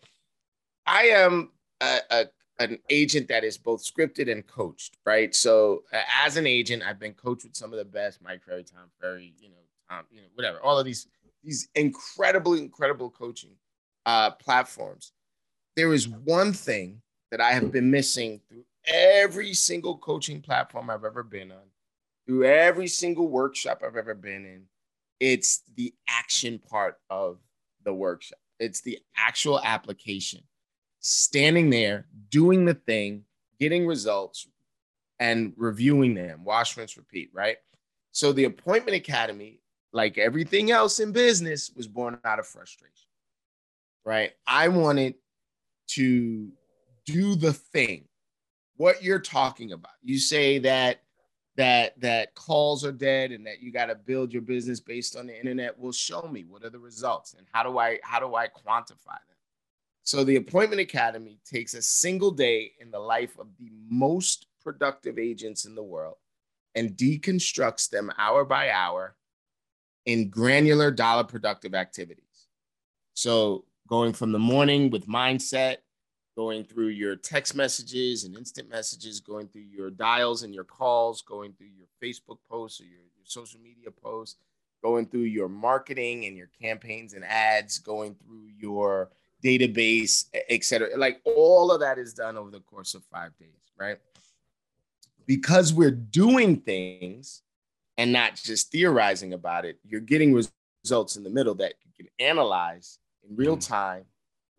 I 0.86 1.04
am 1.04 1.52
a, 1.82 2.00
a, 2.10 2.26
an 2.60 2.80
agent 2.90 3.28
that 3.30 3.44
is 3.44 3.58
both 3.58 3.84
scripted 3.84 4.32
and 4.32 4.46
coached, 4.46 4.98
right? 5.06 5.34
So 5.34 5.84
uh, 5.94 6.02
as 6.24 6.38
an 6.38 6.48
agent, 6.48 6.84
I've 6.84 7.00
been 7.00 7.14
coached 7.14 7.44
with 7.44 7.56
some 7.56 7.72
of 7.72 7.80
the 7.80 7.86
best, 7.86 8.22
Mike 8.22 8.44
Ferry, 8.44 8.64
Tom 8.64 8.90
Ferry, 9.00 9.34
you 9.40 9.50
know, 9.50 9.56
Tom, 9.90 10.06
you 10.12 10.22
know, 10.22 10.28
whatever, 10.36 10.60
all 10.62 10.78
of 10.80 10.86
these 10.86 11.08
these 11.44 11.70
incredibly 11.76 12.60
incredible 12.60 13.10
coaching 13.10 13.52
uh, 14.06 14.32
platforms. 14.32 15.14
There 15.76 15.94
is 15.94 16.08
one 16.08 16.54
thing 16.54 17.02
that 17.32 17.42
I 17.42 17.52
have 17.54 17.72
been 17.72 17.90
missing 17.90 18.42
through 18.48 18.66
every 18.86 19.54
single 19.54 19.98
coaching 19.98 20.42
platform 20.42 20.90
I've 20.90 21.06
ever 21.06 21.24
been 21.24 21.52
on, 21.52 21.70
through 22.26 22.46
every 22.46 22.88
single 22.88 23.28
workshop 23.30 23.82
I've 23.86 23.96
ever 23.96 24.16
been 24.16 24.46
in. 24.46 24.64
It's 25.20 25.62
the 25.76 25.94
action 26.10 26.60
part 26.60 26.98
of 27.10 27.38
the 27.84 27.94
workshop. 27.94 28.40
It's 28.60 28.82
the 28.82 29.00
actual 29.16 29.60
application 29.62 30.42
standing 31.00 31.70
there, 31.70 32.06
doing 32.30 32.66
the 32.66 32.74
thing, 32.74 33.24
getting 33.60 33.88
results, 33.88 34.48
and 35.20 35.54
reviewing 35.56 36.14
them, 36.16 36.44
wash, 36.44 36.76
rinse, 36.78 36.98
repeat, 36.98 37.30
right? 37.34 37.58
So 38.12 38.34
the 38.34 38.46
appointment 38.46 38.98
academy, 38.98 39.60
like 39.94 40.18
everything 40.18 40.72
else 40.72 41.00
in 41.00 41.12
business, 41.12 41.72
was 41.76 41.88
born 41.88 42.18
out 42.24 42.40
of 42.40 42.48
frustration, 42.48 43.08
right? 44.06 44.32
I 44.48 44.70
wanted 44.70 45.16
to 45.90 46.50
do 47.06 47.36
the 47.36 47.54
thing, 47.54 48.06
what 48.78 49.04
you're 49.04 49.20
talking 49.20 49.72
about. 49.72 49.94
You 50.02 50.18
say 50.20 50.60
that 50.60 51.02
that 51.58 52.00
that 52.00 52.34
calls 52.34 52.86
are 52.86 52.94
dead 52.94 53.32
and 53.32 53.46
that 53.46 53.62
you 53.62 53.72
got 53.72 53.88
to 53.88 53.96
build 53.96 54.32
your 54.32 54.42
business 54.42 54.80
based 54.80 55.18
on 55.18 55.28
the 55.28 55.38
internet 55.38 55.78
well 55.78 55.92
show 55.92 56.22
me 56.32 56.46
what 56.48 56.64
are 56.64 56.70
the 56.70 56.80
results 56.80 57.34
and 57.38 57.46
how 57.52 57.62
do 57.62 57.78
i 57.78 58.00
how 58.04 58.22
do 58.22 58.36
i 58.36 58.48
quantify 58.48 59.20
them 59.28 59.32
so 60.04 60.24
the 60.24 60.38
Appointment 60.38 60.82
Academy 60.82 61.40
takes 61.46 61.74
a 61.74 61.82
single 61.82 62.32
day 62.32 62.72
in 62.80 62.92
the 62.92 63.00
life 63.00 63.38
of 63.38 63.48
the 63.60 63.72
most 63.88 64.48
productive 64.64 65.20
agents 65.20 65.66
in 65.66 65.76
the 65.76 65.84
world 65.84 66.18
and 66.76 66.98
deconstructs 66.98 67.90
them 67.90 68.12
hour 68.18 68.44
by 68.44 68.72
hour 68.72 69.16
in 70.06 70.30
granular 70.30 70.92
dollar 70.92 71.24
productive 71.24 71.76
activities. 71.76 72.48
So 73.14 73.66
going 73.88 74.14
from 74.14 74.32
the 74.32 74.40
morning 74.40 74.90
with 74.90 75.08
mindset, 75.08 75.78
going 76.36 76.64
through 76.64 76.88
your 76.88 77.16
text 77.16 77.56
messages 77.56 78.24
and 78.24 78.36
instant 78.36 78.70
messages, 78.70 79.20
going 79.20 79.48
through 79.48 79.64
your 79.70 79.90
dials 79.90 80.44
and 80.44 80.56
your 80.56 80.64
calls, 80.64 81.22
going 81.22 81.54
through 81.54 81.68
your 81.78 81.88
Facebook 82.02 82.38
posts 82.50 82.80
or 82.80 82.86
your, 82.86 83.02
your 83.02 83.26
social 83.26 83.60
media 83.60 83.92
posts, 83.92 84.38
going 84.82 85.06
through 85.06 85.22
your 85.22 85.50
marketing 85.50 86.26
and 86.26 86.38
your 86.38 86.50
campaigns 86.60 87.14
and 87.14 87.24
ads, 87.26 87.80
going 87.80 88.16
through 88.16 88.48
your 88.58 89.10
database, 89.44 90.26
etc. 90.50 90.90
Like 90.98 91.22
all 91.26 91.72
of 91.72 91.82
that 91.82 91.98
is 91.98 92.14
done 92.14 92.38
over 92.38 92.50
the 92.50 92.62
course 92.62 92.94
of 92.94 93.04
five 93.06 93.38
days, 93.38 93.50
right? 93.78 93.98
Because 95.28 95.74
we're 95.74 95.92
doing 95.92 96.58
things 96.58 97.44
and 98.02 98.12
not 98.12 98.36
just 98.36 98.72
theorizing 98.72 99.34
about 99.34 99.66
it, 99.66 99.80
you're 99.84 100.02
getting 100.02 100.34
results 100.34 101.16
in 101.16 101.24
the 101.24 101.30
middle 101.30 101.56
that 101.56 101.74
you 101.84 101.92
can 101.96 102.08
analyze 102.20 103.00
in 103.28 103.36
real 103.36 103.58
mm. 103.58 103.68
time 103.68 104.06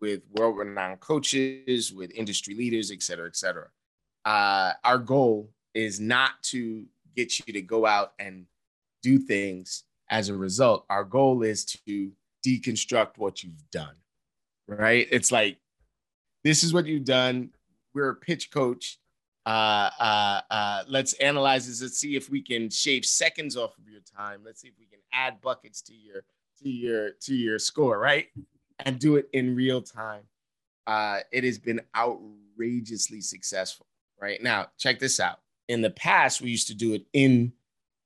with 0.01 0.21
world-renowned 0.35 0.99
coaches, 0.99 1.93
with 1.93 2.11
industry 2.11 2.55
leaders, 2.55 2.91
et 2.91 3.01
cetera, 3.01 3.27
et 3.27 3.35
cetera. 3.35 3.67
Uh, 4.25 4.73
our 4.83 4.97
goal 4.97 5.51
is 5.73 5.99
not 5.99 6.31
to 6.43 6.85
get 7.15 7.39
you 7.39 7.53
to 7.53 7.61
go 7.61 7.85
out 7.85 8.13
and 8.19 8.45
do 9.01 9.19
things 9.19 9.83
as 10.09 10.29
a 10.29 10.35
result. 10.35 10.85
Our 10.89 11.03
goal 11.03 11.43
is 11.43 11.65
to 11.87 12.11
deconstruct 12.45 13.17
what 13.17 13.43
you've 13.43 13.69
done 13.71 13.95
right? 14.67 15.07
It's 15.11 15.31
like, 15.31 15.57
this 16.43 16.63
is 16.63 16.73
what 16.73 16.85
you've 16.85 17.05
done. 17.05 17.49
We're 17.93 18.09
a 18.09 18.15
pitch 18.15 18.51
coach. 18.51 18.99
Uh, 19.45 19.89
uh, 19.99 20.41
uh, 20.49 20.83
let's 20.87 21.13
analyze 21.13 21.67
this. 21.67 21.81
Let's 21.81 21.99
see 21.99 22.15
if 22.15 22.29
we 22.29 22.41
can 22.41 22.69
shave 22.69 23.05
seconds 23.05 23.57
off 23.57 23.77
of 23.77 23.89
your 23.89 24.01
time. 24.01 24.41
Let's 24.45 24.61
see 24.61 24.69
if 24.69 24.75
we 24.79 24.85
can 24.85 24.99
add 25.11 25.41
buckets 25.41 25.81
to 25.83 25.93
your 25.93 26.23
to 26.61 26.69
your 26.69 27.11
to 27.21 27.35
your 27.35 27.59
score, 27.59 27.99
right? 27.99 28.27
And 28.79 28.99
do 28.99 29.17
it 29.17 29.29
in 29.33 29.55
real 29.55 29.81
time. 29.81 30.23
Uh, 30.87 31.19
it 31.31 31.43
has 31.43 31.57
been 31.57 31.81
outrageously 31.95 33.21
successful. 33.21 33.85
Right 34.21 34.41
now, 34.41 34.67
check 34.77 34.99
this 34.99 35.19
out. 35.19 35.39
In 35.67 35.81
the 35.81 35.89
past, 35.89 36.41
we 36.41 36.49
used 36.49 36.67
to 36.67 36.75
do 36.75 36.93
it 36.93 37.05
in 37.13 37.51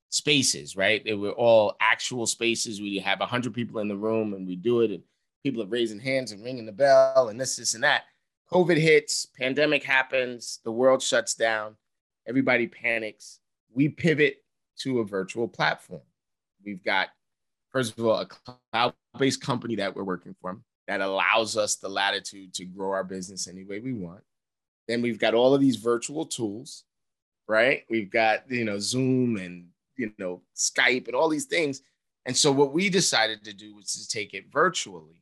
spaces, 0.10 0.76
right? 0.76 1.04
They 1.04 1.14
were 1.14 1.32
all 1.32 1.76
actual 1.80 2.26
spaces. 2.26 2.82
We 2.82 2.98
have 3.00 3.20
hundred 3.20 3.54
people 3.54 3.80
in 3.80 3.88
the 3.88 3.96
room, 3.96 4.34
and 4.34 4.48
we 4.48 4.56
do 4.56 4.82
it. 4.82 4.92
And 4.92 5.04
people 5.44 5.62
are 5.62 5.68
raising 5.68 6.00
hands 6.00 6.32
and 6.32 6.44
ringing 6.44 6.66
the 6.66 6.72
bell 6.72 7.30
and 7.30 7.40
this, 7.40 7.58
this, 7.58 7.76
and 7.76 7.84
that. 7.84 8.04
COVID 8.52 8.78
hits, 8.78 9.26
pandemic 9.26 9.84
happens, 9.84 10.60
the 10.64 10.72
world 10.72 11.02
shuts 11.02 11.34
down, 11.34 11.76
everybody 12.28 12.68
panics. 12.68 13.40
We 13.74 13.90
pivot 13.90 14.38
to 14.80 15.00
a 15.00 15.06
virtual 15.06 15.48
platform. 15.48 16.02
We've 16.64 16.84
got, 16.84 17.10
first 17.72 17.98
of 17.98 18.06
all, 18.06 18.20
a 18.20 18.26
cloud 18.26 18.94
based 19.18 19.42
company 19.42 19.76
that 19.76 19.96
we're 19.96 20.04
working 20.04 20.36
for 20.42 20.58
that 20.88 21.02
allows 21.02 21.58
us 21.58 21.76
the 21.76 21.90
latitude 21.90 22.54
to 22.54 22.66
grow 22.66 22.92
our 22.92 23.04
business 23.04 23.48
any 23.48 23.66
way 23.66 23.80
we 23.80 23.94
want. 23.94 24.22
Then 24.88 25.02
we've 25.02 25.20
got 25.20 25.34
all 25.34 25.54
of 25.54 25.60
these 25.60 25.76
virtual 25.76 26.26
tools, 26.26 26.86
right? 27.48 27.84
We've 27.90 28.10
got, 28.10 28.50
you 28.50 28.64
know, 28.64 28.80
Zoom 28.80 29.36
and, 29.36 29.68
you 29.98 30.14
know, 30.18 30.42
Skype 30.56 31.08
and 31.08 31.16
all 31.16 31.28
these 31.28 31.46
things. 31.46 31.82
And 32.26 32.36
so 32.36 32.52
what 32.52 32.72
we 32.72 32.90
decided 32.90 33.44
to 33.44 33.54
do 33.54 33.76
was 33.76 33.94
to 33.94 34.08
take 34.08 34.34
it 34.34 34.46
virtually 34.52 35.22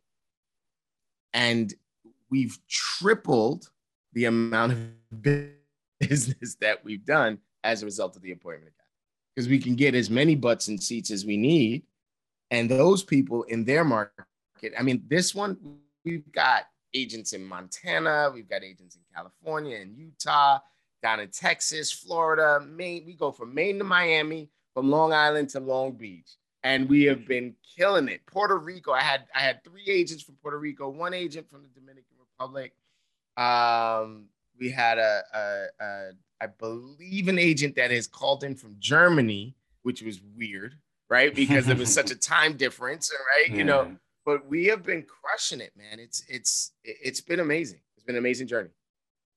and 1.34 1.74
we've 2.30 2.58
tripled 2.70 3.70
the 4.14 4.26
amount 4.26 4.74
of 4.74 5.22
business 6.00 6.56
that 6.62 6.84
we've 6.84 7.06
done 7.06 7.38
as 7.64 7.82
a 7.82 7.86
result 7.86 8.16
of 8.16 8.22
the 8.22 8.32
appointment 8.32 8.74
academy 8.74 8.86
because 9.36 9.50
we 9.50 9.60
can 9.60 9.76
get 9.76 9.96
as 9.96 10.10
many 10.10 10.36
butts 10.36 10.68
and 10.68 10.82
seats 10.82 11.12
as 11.12 11.26
we 11.26 11.38
need 11.38 11.84
and 12.52 12.70
those 12.70 13.04
people 13.04 13.44
in 13.44 13.64
their 13.64 13.84
market 13.84 14.74
i 14.78 14.84
mean 14.84 15.04
this 15.08 15.34
one 15.34 15.58
we've 16.04 16.32
got 16.32 16.64
agents 16.94 17.34
in 17.34 17.44
montana 17.44 18.30
we've 18.34 18.50
got 18.50 18.64
agents 18.64 18.96
in 18.96 19.02
california 19.14 19.78
and 19.78 19.96
utah 19.98 20.60
down 21.02 21.20
in 21.20 21.30
texas 21.30 21.92
florida 21.92 22.60
maine 22.68 23.04
we 23.06 23.14
go 23.14 23.32
from 23.32 23.54
maine 23.54 23.78
to 23.78 23.84
miami 23.84 24.50
from 24.74 24.90
long 24.90 25.14
island 25.14 25.50
to 25.50 25.60
long 25.60 25.94
beach 25.94 26.38
and 26.66 26.90
we 26.90 27.04
have 27.04 27.28
been 27.28 27.54
killing 27.78 28.08
it. 28.08 28.26
Puerto 28.26 28.58
Rico, 28.58 28.92
I 28.92 29.02
had 29.02 29.26
I 29.36 29.40
had 29.40 29.64
three 29.64 29.86
agents 29.88 30.24
from 30.24 30.36
Puerto 30.42 30.58
Rico, 30.58 30.90
one 30.90 31.14
agent 31.14 31.48
from 31.48 31.62
the 31.62 31.70
Dominican 31.70 32.14
Republic. 32.38 32.74
Um, 33.38 34.28
we 34.60 34.69
had 34.69 34.98
a, 34.98 35.24
a, 35.34 35.84
a 35.84 36.12
I 36.41 36.48
believe 36.48 37.28
an 37.28 37.39
agent 37.39 37.76
that 37.76 37.91
has 37.91 38.08
called 38.08 38.43
in 38.43 38.56
from 38.56 38.76
Germany, 38.80 39.56
which 39.84 40.02
was 40.02 40.21
weird, 40.38 40.76
right? 41.10 41.34
Because 41.34 41.65
there 41.65 41.76
was 41.76 41.93
such 41.93 42.12
a 42.12 42.15
time 42.34 42.58
difference, 42.58 43.12
right? 43.36 43.50
Yeah. 43.50 43.58
You 43.58 43.63
know, 43.63 43.95
but 44.26 44.48
we 44.48 44.65
have 44.65 44.84
been 44.84 45.04
crushing 45.04 45.62
it, 45.62 45.71
man. 45.78 46.00
It's 46.00 46.24
it's 46.28 46.71
it's 46.84 47.21
been 47.21 47.39
amazing. 47.39 47.80
It's 47.95 48.06
been 48.06 48.15
an 48.15 48.19
amazing 48.19 48.48
journey. 48.48 48.69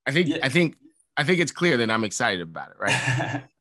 I 0.07 0.13
think 0.13 0.29
yeah. 0.29 0.39
I 0.43 0.49
think 0.49 0.77
I 1.17 1.25
think 1.25 1.41
it's 1.41 1.53
clear 1.53 1.77
that 1.77 1.91
I'm 1.91 2.05
excited 2.05 2.41
about 2.41 2.71
it, 2.71 2.77
right? 2.79 3.43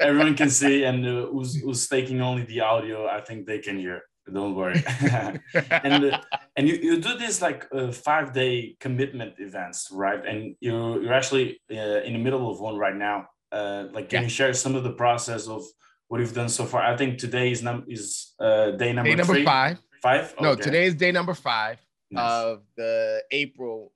everyone 0.00 0.34
can 0.34 0.50
see 0.50 0.84
and 0.84 1.06
uh, 1.06 1.26
who's, 1.26 1.54
who's 1.54 1.88
taking 1.88 2.20
only 2.20 2.42
the 2.42 2.60
audio 2.60 3.06
i 3.06 3.20
think 3.20 3.46
they 3.46 3.60
can 3.60 3.78
hear 3.78 4.02
don't 4.30 4.54
worry 4.54 4.82
and 5.70 6.04
uh, 6.04 6.20
and 6.56 6.68
you, 6.68 6.74
you 6.76 7.00
do 7.00 7.16
this 7.18 7.42
like 7.42 7.66
uh, 7.72 7.90
five 7.90 8.32
day 8.32 8.76
commitment 8.80 9.34
events 9.38 9.88
right 9.92 10.24
and 10.26 10.54
you 10.60 11.00
you're 11.00 11.12
actually 11.12 11.60
uh, 11.70 12.00
in 12.02 12.12
the 12.12 12.18
middle 12.18 12.50
of 12.50 12.60
one 12.60 12.76
right 12.76 12.96
now 12.96 13.26
uh, 13.50 13.86
like 13.92 14.08
can 14.08 14.18
yeah. 14.18 14.24
you 14.24 14.28
share 14.28 14.52
some 14.52 14.74
of 14.74 14.84
the 14.84 14.92
process 14.92 15.48
of 15.48 15.64
what 16.08 16.20
you've 16.20 16.34
done 16.34 16.48
so 16.48 16.64
far 16.64 16.82
i 16.82 16.96
think 16.96 17.18
today 17.18 17.50
is 17.50 17.62
num 17.62 17.84
is 17.88 18.34
uh, 18.40 18.70
day 18.72 18.92
number 18.92 19.10
day 19.10 19.16
number 19.16 19.34
three? 19.34 19.44
five 19.44 19.82
five 20.02 20.34
no 20.40 20.54
today 20.54 20.86
is 20.86 20.94
day 20.94 21.10
number 21.10 21.34
five 21.34 21.78
nice. 22.10 22.44
of 22.44 22.62
the 22.76 23.22
april 23.30 23.92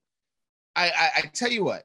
I, 0.74 0.88
I 0.88 1.08
i 1.18 1.20
tell 1.32 1.50
you 1.50 1.64
what 1.64 1.84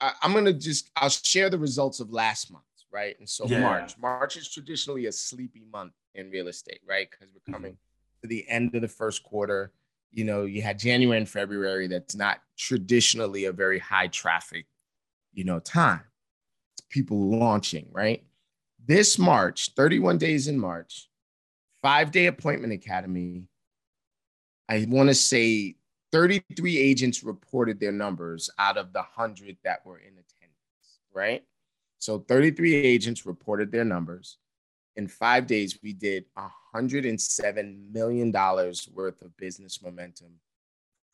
I, 0.00 0.12
i'm 0.22 0.32
gonna 0.32 0.52
just 0.52 0.90
i'll 0.96 1.08
share 1.08 1.50
the 1.50 1.58
results 1.58 2.00
of 2.00 2.10
last 2.10 2.50
month 2.50 2.64
right? 2.94 3.18
And 3.18 3.28
so 3.28 3.44
yeah. 3.46 3.60
March, 3.60 3.98
March 3.98 4.36
is 4.36 4.48
traditionally 4.48 5.06
a 5.06 5.12
sleepy 5.12 5.64
month 5.70 5.92
in 6.14 6.30
real 6.30 6.48
estate, 6.48 6.80
right? 6.88 7.08
Because 7.10 7.32
we're 7.32 7.40
mm-hmm. 7.40 7.52
coming 7.52 7.72
mm-hmm. 7.72 8.22
to 8.22 8.28
the 8.28 8.48
end 8.48 8.74
of 8.74 8.82
the 8.82 8.88
first 8.88 9.22
quarter. 9.22 9.72
You 10.10 10.24
know, 10.24 10.44
you 10.44 10.62
had 10.62 10.78
January 10.78 11.18
and 11.18 11.28
February. 11.28 11.86
That's 11.88 12.14
not 12.14 12.40
traditionally 12.56 13.46
a 13.46 13.52
very 13.52 13.78
high 13.78 14.08
traffic, 14.08 14.66
you 15.32 15.44
know, 15.44 15.58
time. 15.58 16.02
It's 16.74 16.86
people 16.88 17.30
launching, 17.30 17.88
right? 17.90 18.24
This 18.86 19.18
March, 19.18 19.70
31 19.74 20.18
days 20.18 20.46
in 20.46 20.58
March, 20.58 21.08
five 21.82 22.10
day 22.10 22.26
appointment 22.26 22.72
academy. 22.72 23.44
I 24.68 24.86
want 24.88 25.08
to 25.08 25.14
say 25.14 25.76
33 26.12 26.78
agents 26.78 27.24
reported 27.24 27.80
their 27.80 27.92
numbers 27.92 28.48
out 28.58 28.76
of 28.76 28.92
the 28.92 29.00
100 29.00 29.56
that 29.64 29.84
were 29.84 29.98
in 29.98 30.12
attendance, 30.12 31.00
right? 31.12 31.44
So 31.98 32.20
33 32.20 32.74
agents 32.74 33.26
reported 33.26 33.72
their 33.72 33.84
numbers. 33.84 34.38
In 34.96 35.08
five 35.08 35.46
days, 35.46 35.78
we 35.82 35.92
did 35.92 36.24
$107 36.74 37.92
million 37.92 38.32
worth 38.32 39.22
of 39.22 39.36
business 39.36 39.82
momentum 39.82 40.34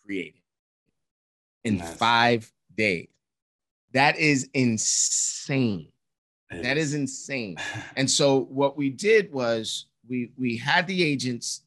created 0.05 0.41
in 1.65 1.79
nice. 1.79 1.97
five 1.97 2.53
days. 2.77 3.09
That 3.93 4.19
is 4.19 4.49
insane. 4.55 5.89
It 6.51 6.63
that 6.63 6.77
is. 6.77 6.89
is 6.89 6.95
insane. 6.95 7.57
and 7.97 8.11
so 8.11 8.41
what 8.41 8.77
we 8.77 8.91
did 8.91 9.33
was 9.33 9.87
we 10.09 10.33
we 10.37 10.57
had 10.57 10.87
the 10.87 11.03
agents 11.03 11.63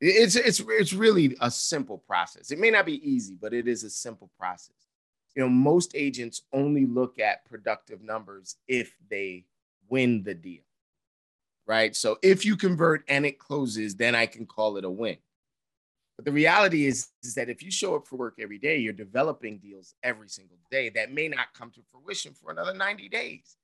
it's 0.00 0.34
it's 0.34 0.60
it's 0.60 0.92
really 0.92 1.36
a 1.40 1.50
simple 1.50 1.98
process. 1.98 2.50
It 2.50 2.58
may 2.58 2.70
not 2.70 2.86
be 2.86 3.06
easy, 3.08 3.36
but 3.38 3.52
it 3.52 3.68
is 3.68 3.84
a 3.84 3.90
simple 3.90 4.30
process. 4.38 4.74
You 5.36 5.42
know, 5.42 5.48
most 5.48 5.92
agents 5.94 6.42
only 6.52 6.86
look 6.86 7.18
at 7.20 7.44
productive 7.44 8.02
numbers 8.02 8.56
if 8.66 8.94
they 9.10 9.44
win 9.88 10.22
the 10.22 10.34
deal. 10.34 10.62
Right? 11.70 11.94
So 11.94 12.18
if 12.20 12.44
you 12.44 12.56
convert 12.56 13.04
and 13.06 13.24
it 13.24 13.38
closes, 13.38 13.94
then 13.94 14.16
I 14.16 14.26
can 14.26 14.44
call 14.44 14.76
it 14.76 14.84
a 14.84 14.90
win. 14.90 15.18
But 16.16 16.24
the 16.24 16.32
reality 16.32 16.84
is, 16.84 17.10
is 17.22 17.36
that 17.36 17.48
if 17.48 17.62
you 17.62 17.70
show 17.70 17.94
up 17.94 18.08
for 18.08 18.16
work 18.16 18.40
every 18.40 18.58
day, 18.58 18.78
you're 18.78 18.92
developing 18.92 19.58
deals 19.58 19.94
every 20.02 20.28
single 20.28 20.56
day 20.72 20.88
that 20.88 21.12
may 21.12 21.28
not 21.28 21.54
come 21.54 21.70
to 21.70 21.80
fruition 21.92 22.34
for 22.34 22.50
another 22.50 22.74
90 22.74 23.08
days. 23.08 23.56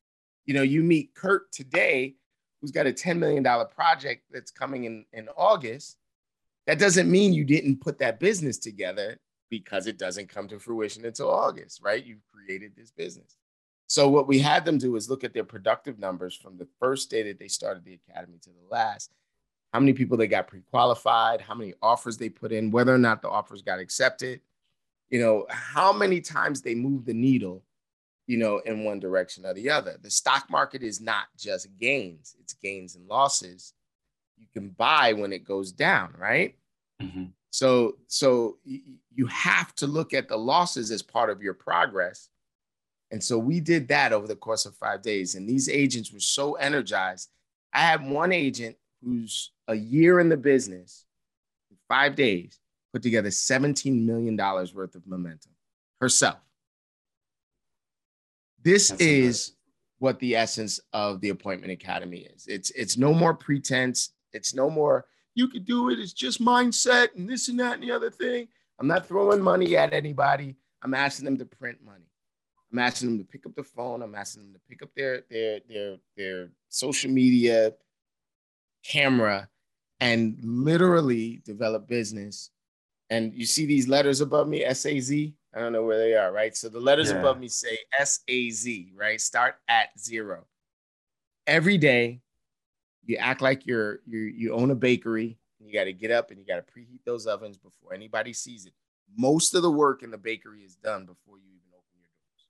You 0.44 0.54
know, 0.54 0.62
you 0.62 0.84
meet 0.84 1.16
Kurt 1.16 1.50
today, 1.50 2.14
who's 2.60 2.70
got 2.70 2.86
a 2.86 2.92
$10 2.92 3.18
million 3.18 3.42
project 3.74 4.22
that's 4.30 4.52
coming 4.52 4.84
in, 4.84 5.04
in 5.12 5.28
August 5.36 5.96
that 6.68 6.78
doesn't 6.78 7.10
mean 7.10 7.32
you 7.32 7.42
didn't 7.44 7.80
put 7.80 7.98
that 7.98 8.20
business 8.20 8.56
together 8.56 9.18
because 9.50 9.88
it 9.88 9.98
doesn't 9.98 10.28
come 10.28 10.46
to 10.46 10.60
fruition 10.60 11.04
until 11.04 11.28
August, 11.28 11.82
right? 11.82 12.06
You've 12.06 12.22
created 12.32 12.70
this 12.76 12.92
business. 12.92 13.36
So 13.86 14.08
what 14.08 14.26
we 14.26 14.38
had 14.38 14.64
them 14.64 14.78
do 14.78 14.96
is 14.96 15.08
look 15.08 15.24
at 15.24 15.32
their 15.32 15.44
productive 15.44 15.98
numbers 15.98 16.34
from 16.34 16.56
the 16.56 16.68
first 16.80 17.10
day 17.10 17.22
that 17.24 17.38
they 17.38 17.48
started 17.48 17.84
the 17.84 17.98
academy 18.08 18.38
to 18.42 18.50
the 18.50 18.74
last. 18.74 19.12
How 19.72 19.80
many 19.80 19.92
people 19.92 20.16
they 20.16 20.26
got 20.26 20.48
pre-qualified, 20.48 21.40
how 21.40 21.54
many 21.54 21.74
offers 21.82 22.16
they 22.16 22.28
put 22.28 22.52
in, 22.52 22.70
whether 22.70 22.94
or 22.94 22.98
not 22.98 23.22
the 23.22 23.28
offers 23.28 23.62
got 23.62 23.78
accepted, 23.78 24.40
you 25.10 25.20
know, 25.20 25.46
how 25.48 25.92
many 25.92 26.20
times 26.20 26.62
they 26.62 26.74
moved 26.74 27.06
the 27.06 27.14
needle, 27.14 27.62
you 28.26 28.38
know, 28.38 28.58
in 28.58 28.84
one 28.84 28.98
direction 28.98 29.46
or 29.46 29.54
the 29.54 29.70
other. 29.70 29.96
The 30.02 30.10
stock 30.10 30.50
market 30.50 30.82
is 30.82 31.00
not 31.00 31.26
just 31.38 31.68
gains, 31.78 32.34
it's 32.40 32.54
gains 32.54 32.96
and 32.96 33.06
losses 33.06 33.74
you 34.38 34.46
can 34.52 34.70
buy 34.70 35.12
when 35.12 35.32
it 35.32 35.44
goes 35.44 35.72
down, 35.72 36.14
right? 36.18 36.56
Mm-hmm. 37.02 37.26
So, 37.50 37.96
so 38.06 38.58
you 38.64 39.26
have 39.26 39.74
to 39.76 39.86
look 39.86 40.12
at 40.12 40.28
the 40.28 40.36
losses 40.36 40.90
as 40.90 41.02
part 41.02 41.30
of 41.30 41.42
your 41.42 41.54
progress. 41.54 42.28
And 43.10 43.22
so 43.22 43.38
we 43.38 43.60
did 43.60 43.88
that 43.88 44.12
over 44.12 44.26
the 44.26 44.36
course 44.36 44.66
of 44.66 44.74
five 44.76 45.02
days. 45.02 45.34
And 45.34 45.48
these 45.48 45.68
agents 45.68 46.12
were 46.12 46.20
so 46.20 46.54
energized. 46.54 47.30
I 47.72 47.80
had 47.80 48.08
one 48.08 48.32
agent 48.32 48.76
who's 49.02 49.52
a 49.68 49.74
year 49.74 50.18
in 50.20 50.28
the 50.28 50.36
business, 50.36 51.04
in 51.70 51.76
five 51.88 52.16
days, 52.16 52.58
put 52.92 53.02
together 53.02 53.28
$17 53.28 54.04
million 54.04 54.36
worth 54.36 54.94
of 54.94 55.06
momentum 55.06 55.52
herself. 56.00 56.38
This 58.62 58.88
That's 58.88 59.02
is 59.02 59.52
what 59.98 60.18
the 60.18 60.34
essence 60.34 60.80
of 60.92 61.20
the 61.20 61.28
appointment 61.28 61.72
academy 61.72 62.28
is. 62.34 62.46
It's 62.46 62.70
it's 62.70 62.96
no 62.96 63.14
more 63.14 63.32
pretense. 63.32 64.10
It's 64.32 64.54
no 64.54 64.68
more, 64.68 65.06
you 65.34 65.48
could 65.48 65.64
do 65.64 65.90
it. 65.90 65.98
It's 65.98 66.12
just 66.12 66.42
mindset 66.42 67.14
and 67.14 67.28
this 67.28 67.48
and 67.48 67.58
that 67.60 67.74
and 67.74 67.82
the 67.82 67.92
other 67.92 68.10
thing. 68.10 68.48
I'm 68.78 68.86
not 68.86 69.06
throwing 69.06 69.40
money 69.40 69.76
at 69.76 69.94
anybody. 69.94 70.56
I'm 70.82 70.94
asking 70.94 71.24
them 71.24 71.38
to 71.38 71.46
print 71.46 71.78
money. 71.84 72.04
I'm 72.76 72.86
asking 72.86 73.08
them 73.08 73.18
to 73.18 73.24
pick 73.24 73.46
up 73.46 73.54
the 73.54 73.64
phone. 73.64 74.02
I'm 74.02 74.14
asking 74.14 74.42
them 74.42 74.52
to 74.52 74.60
pick 74.68 74.82
up 74.82 74.90
their 74.94 75.22
their 75.30 75.60
their 75.66 75.96
their 76.14 76.50
social 76.68 77.10
media 77.10 77.72
camera 78.84 79.48
and 80.00 80.38
literally 80.42 81.40
develop 81.44 81.88
business. 81.88 82.50
And 83.08 83.32
you 83.32 83.46
see 83.46 83.64
these 83.64 83.88
letters 83.88 84.20
above 84.20 84.46
me, 84.46 84.62
S 84.62 84.84
A 84.84 85.00
Z. 85.00 85.34
I 85.54 85.60
don't 85.60 85.72
know 85.72 85.84
where 85.84 85.96
they 85.96 86.14
are, 86.14 86.30
right? 86.32 86.54
So 86.54 86.68
the 86.68 86.78
letters 86.78 87.10
yeah. 87.10 87.16
above 87.16 87.40
me 87.40 87.48
say 87.48 87.78
SAZ, 87.98 88.68
right? 88.94 89.18
Start 89.18 89.54
at 89.68 89.98
zero. 89.98 90.44
Every 91.46 91.78
day, 91.78 92.20
you 93.06 93.16
act 93.16 93.40
like 93.40 93.66
you're 93.66 94.00
you 94.06 94.18
you 94.18 94.52
own 94.52 94.70
a 94.70 94.74
bakery. 94.74 95.38
You 95.64 95.72
got 95.72 95.84
to 95.84 95.94
get 95.94 96.10
up 96.10 96.30
and 96.30 96.38
you 96.38 96.44
got 96.44 96.56
to 96.56 96.72
preheat 96.72 97.00
those 97.06 97.26
ovens 97.26 97.56
before 97.56 97.94
anybody 97.94 98.34
sees 98.34 98.66
it. 98.66 98.74
Most 99.16 99.54
of 99.54 99.62
the 99.62 99.70
work 99.70 100.02
in 100.02 100.10
the 100.10 100.18
bakery 100.18 100.60
is 100.60 100.74
done 100.74 101.06
before 101.06 101.38
you 101.38 101.46
even 101.48 101.72
open 101.72 101.96
your 101.98 102.10
doors. 102.12 102.48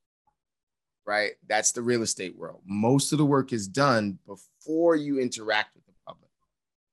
Right? 1.07 1.33
That's 1.47 1.73
the 1.73 1.83
real 1.83 2.03
estate 2.03 2.37
world. 2.37 2.63
Most 2.67 3.13
of 3.13 3.19
the 3.19 3.27
work 3.27 3.53
is 3.53 3.69
done 3.69 4.19
before 4.27 4.97
you 4.97 5.21
interact 5.21 5.75
with 5.75 5.87
the 5.87 5.93
public. 6.07 6.31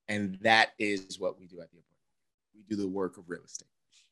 And 0.07 0.37
that 0.41 0.73
is 0.77 1.19
what 1.19 1.39
we 1.39 1.47
do 1.47 1.59
at 1.61 1.71
the 1.71 1.79
apartment. 1.79 1.87
We 2.55 2.75
do 2.75 2.81
the 2.81 2.87
work 2.87 3.17
of 3.17 3.29
real 3.29 3.41
estate. 3.43 3.67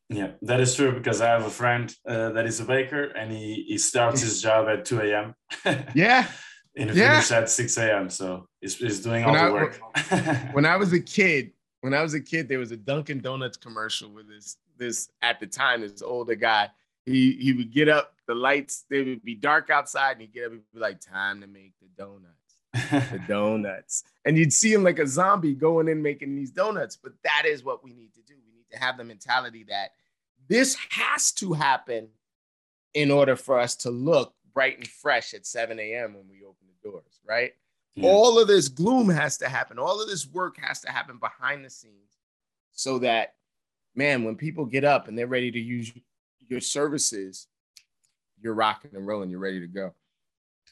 Yeah, 0.09 0.31
that 0.41 0.59
is 0.59 0.75
true 0.75 0.91
because 0.91 1.21
I 1.21 1.27
have 1.27 1.45
a 1.45 1.49
friend 1.49 1.95
uh, 2.05 2.31
that 2.31 2.45
is 2.45 2.59
a 2.59 2.65
baker 2.65 3.03
and 3.03 3.31
he, 3.31 3.63
he 3.67 3.77
starts 3.77 4.21
his 4.21 4.41
job 4.43 4.67
at 4.67 4.85
2 4.85 4.99
a.m. 4.99 5.35
yeah. 5.95 6.27
and 6.75 6.93
yeah. 6.93 7.21
finish 7.21 7.31
at 7.31 7.49
6 7.49 7.77
a.m. 7.77 8.09
So 8.09 8.47
it's, 8.61 8.81
it's 8.81 8.99
doing 8.99 9.23
all 9.23 9.31
when 9.31 9.41
the 9.41 9.49
I, 9.49 9.53
work. 9.53 9.79
when 10.53 10.65
I 10.65 10.75
was 10.75 10.91
a 10.91 10.99
kid, 10.99 11.51
when 11.81 11.93
I 11.93 12.01
was 12.01 12.13
a 12.13 12.19
kid, 12.19 12.49
there 12.49 12.59
was 12.59 12.71
a 12.71 12.77
Dunkin' 12.77 13.21
Donuts 13.21 13.57
commercial 13.57 14.11
with 14.11 14.27
this 14.27 14.57
this 14.77 15.09
at 15.21 15.39
the 15.39 15.47
time 15.47 15.81
this 15.81 16.01
older 16.01 16.35
guy. 16.35 16.69
He 17.05 17.33
he 17.33 17.53
would 17.53 17.73
get 17.73 17.89
up, 17.89 18.13
the 18.27 18.35
lights 18.35 18.85
they 18.89 19.01
would 19.01 19.23
be 19.23 19.35
dark 19.35 19.69
outside, 19.69 20.13
and 20.13 20.21
he'd 20.21 20.33
get 20.33 20.45
up 20.45 20.51
and 20.51 20.61
be 20.73 20.79
like, 20.79 20.99
"Time 20.99 21.41
to 21.41 21.47
make 21.47 21.73
the 21.81 21.87
donuts, 21.97 23.11
the 23.11 23.21
donuts." 23.27 24.03
And 24.25 24.37
you'd 24.37 24.53
see 24.53 24.71
him 24.71 24.83
like 24.83 24.99
a 24.99 25.07
zombie 25.07 25.55
going 25.55 25.87
in 25.87 26.01
making 26.01 26.35
these 26.35 26.51
donuts. 26.51 26.95
But 26.95 27.13
that 27.23 27.43
is 27.45 27.63
what 27.63 27.83
we 27.83 27.93
need 27.93 28.13
to 28.13 28.21
do. 28.21 28.35
We 28.45 28.53
need 28.53 28.69
to 28.71 28.79
have 28.79 28.97
the 28.97 29.03
mentality 29.03 29.65
that 29.69 29.91
this 30.47 30.77
has 30.89 31.31
to 31.33 31.53
happen 31.53 32.09
in 32.93 33.09
order 33.09 33.35
for 33.35 33.59
us 33.59 33.75
to 33.77 33.89
look 33.89 34.33
bright 34.53 34.77
and 34.77 34.87
fresh 34.87 35.33
at 35.33 35.45
7 35.45 35.79
a.m. 35.79 36.13
when 36.13 36.27
we 36.29 36.43
open 36.43 36.67
the 36.67 36.89
doors, 36.89 37.19
right? 37.25 37.53
Yeah. 37.95 38.09
All 38.09 38.39
of 38.39 38.47
this 38.47 38.67
gloom 38.67 39.09
has 39.09 39.37
to 39.39 39.49
happen. 39.49 39.79
All 39.79 40.01
of 40.01 40.07
this 40.07 40.27
work 40.27 40.57
has 40.61 40.81
to 40.81 40.91
happen 40.91 41.17
behind 41.17 41.65
the 41.65 41.69
scenes 41.69 42.17
so 42.71 42.99
that, 42.99 43.35
man, 43.95 44.23
when 44.23 44.35
people 44.35 44.65
get 44.65 44.83
up 44.83 45.07
and 45.07 45.17
they're 45.17 45.27
ready 45.27 45.51
to 45.51 45.59
use 45.59 45.91
your 46.51 46.61
services, 46.61 47.47
you're 48.41 48.53
rocking 48.53 48.91
and 48.93 49.07
rolling, 49.07 49.29
you're 49.29 49.39
ready 49.39 49.61
to 49.61 49.67
go. 49.67 49.95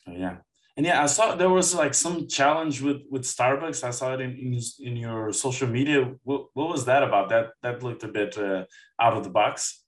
Oh, 0.07 0.13
yeah. 0.13 0.37
And 0.77 0.85
yeah, 0.85 1.03
I 1.03 1.07
saw 1.07 1.35
there 1.35 1.49
was 1.49 1.73
like 1.75 1.93
some 1.93 2.27
challenge 2.27 2.81
with 2.81 3.01
with 3.09 3.23
Starbucks. 3.23 3.83
I 3.83 3.89
saw 3.89 4.13
it 4.13 4.21
in 4.21 4.31
in, 4.37 4.61
in 4.79 4.95
your 4.95 5.33
social 5.33 5.67
media. 5.67 6.13
What, 6.23 6.45
what 6.53 6.69
was 6.69 6.85
that 6.85 7.03
about? 7.03 7.29
That 7.29 7.49
that 7.63 7.83
looked 7.83 8.03
a 8.03 8.07
bit 8.07 8.37
uh, 8.37 8.63
out 8.99 9.17
of 9.17 9.25
the 9.25 9.29
box. 9.29 9.83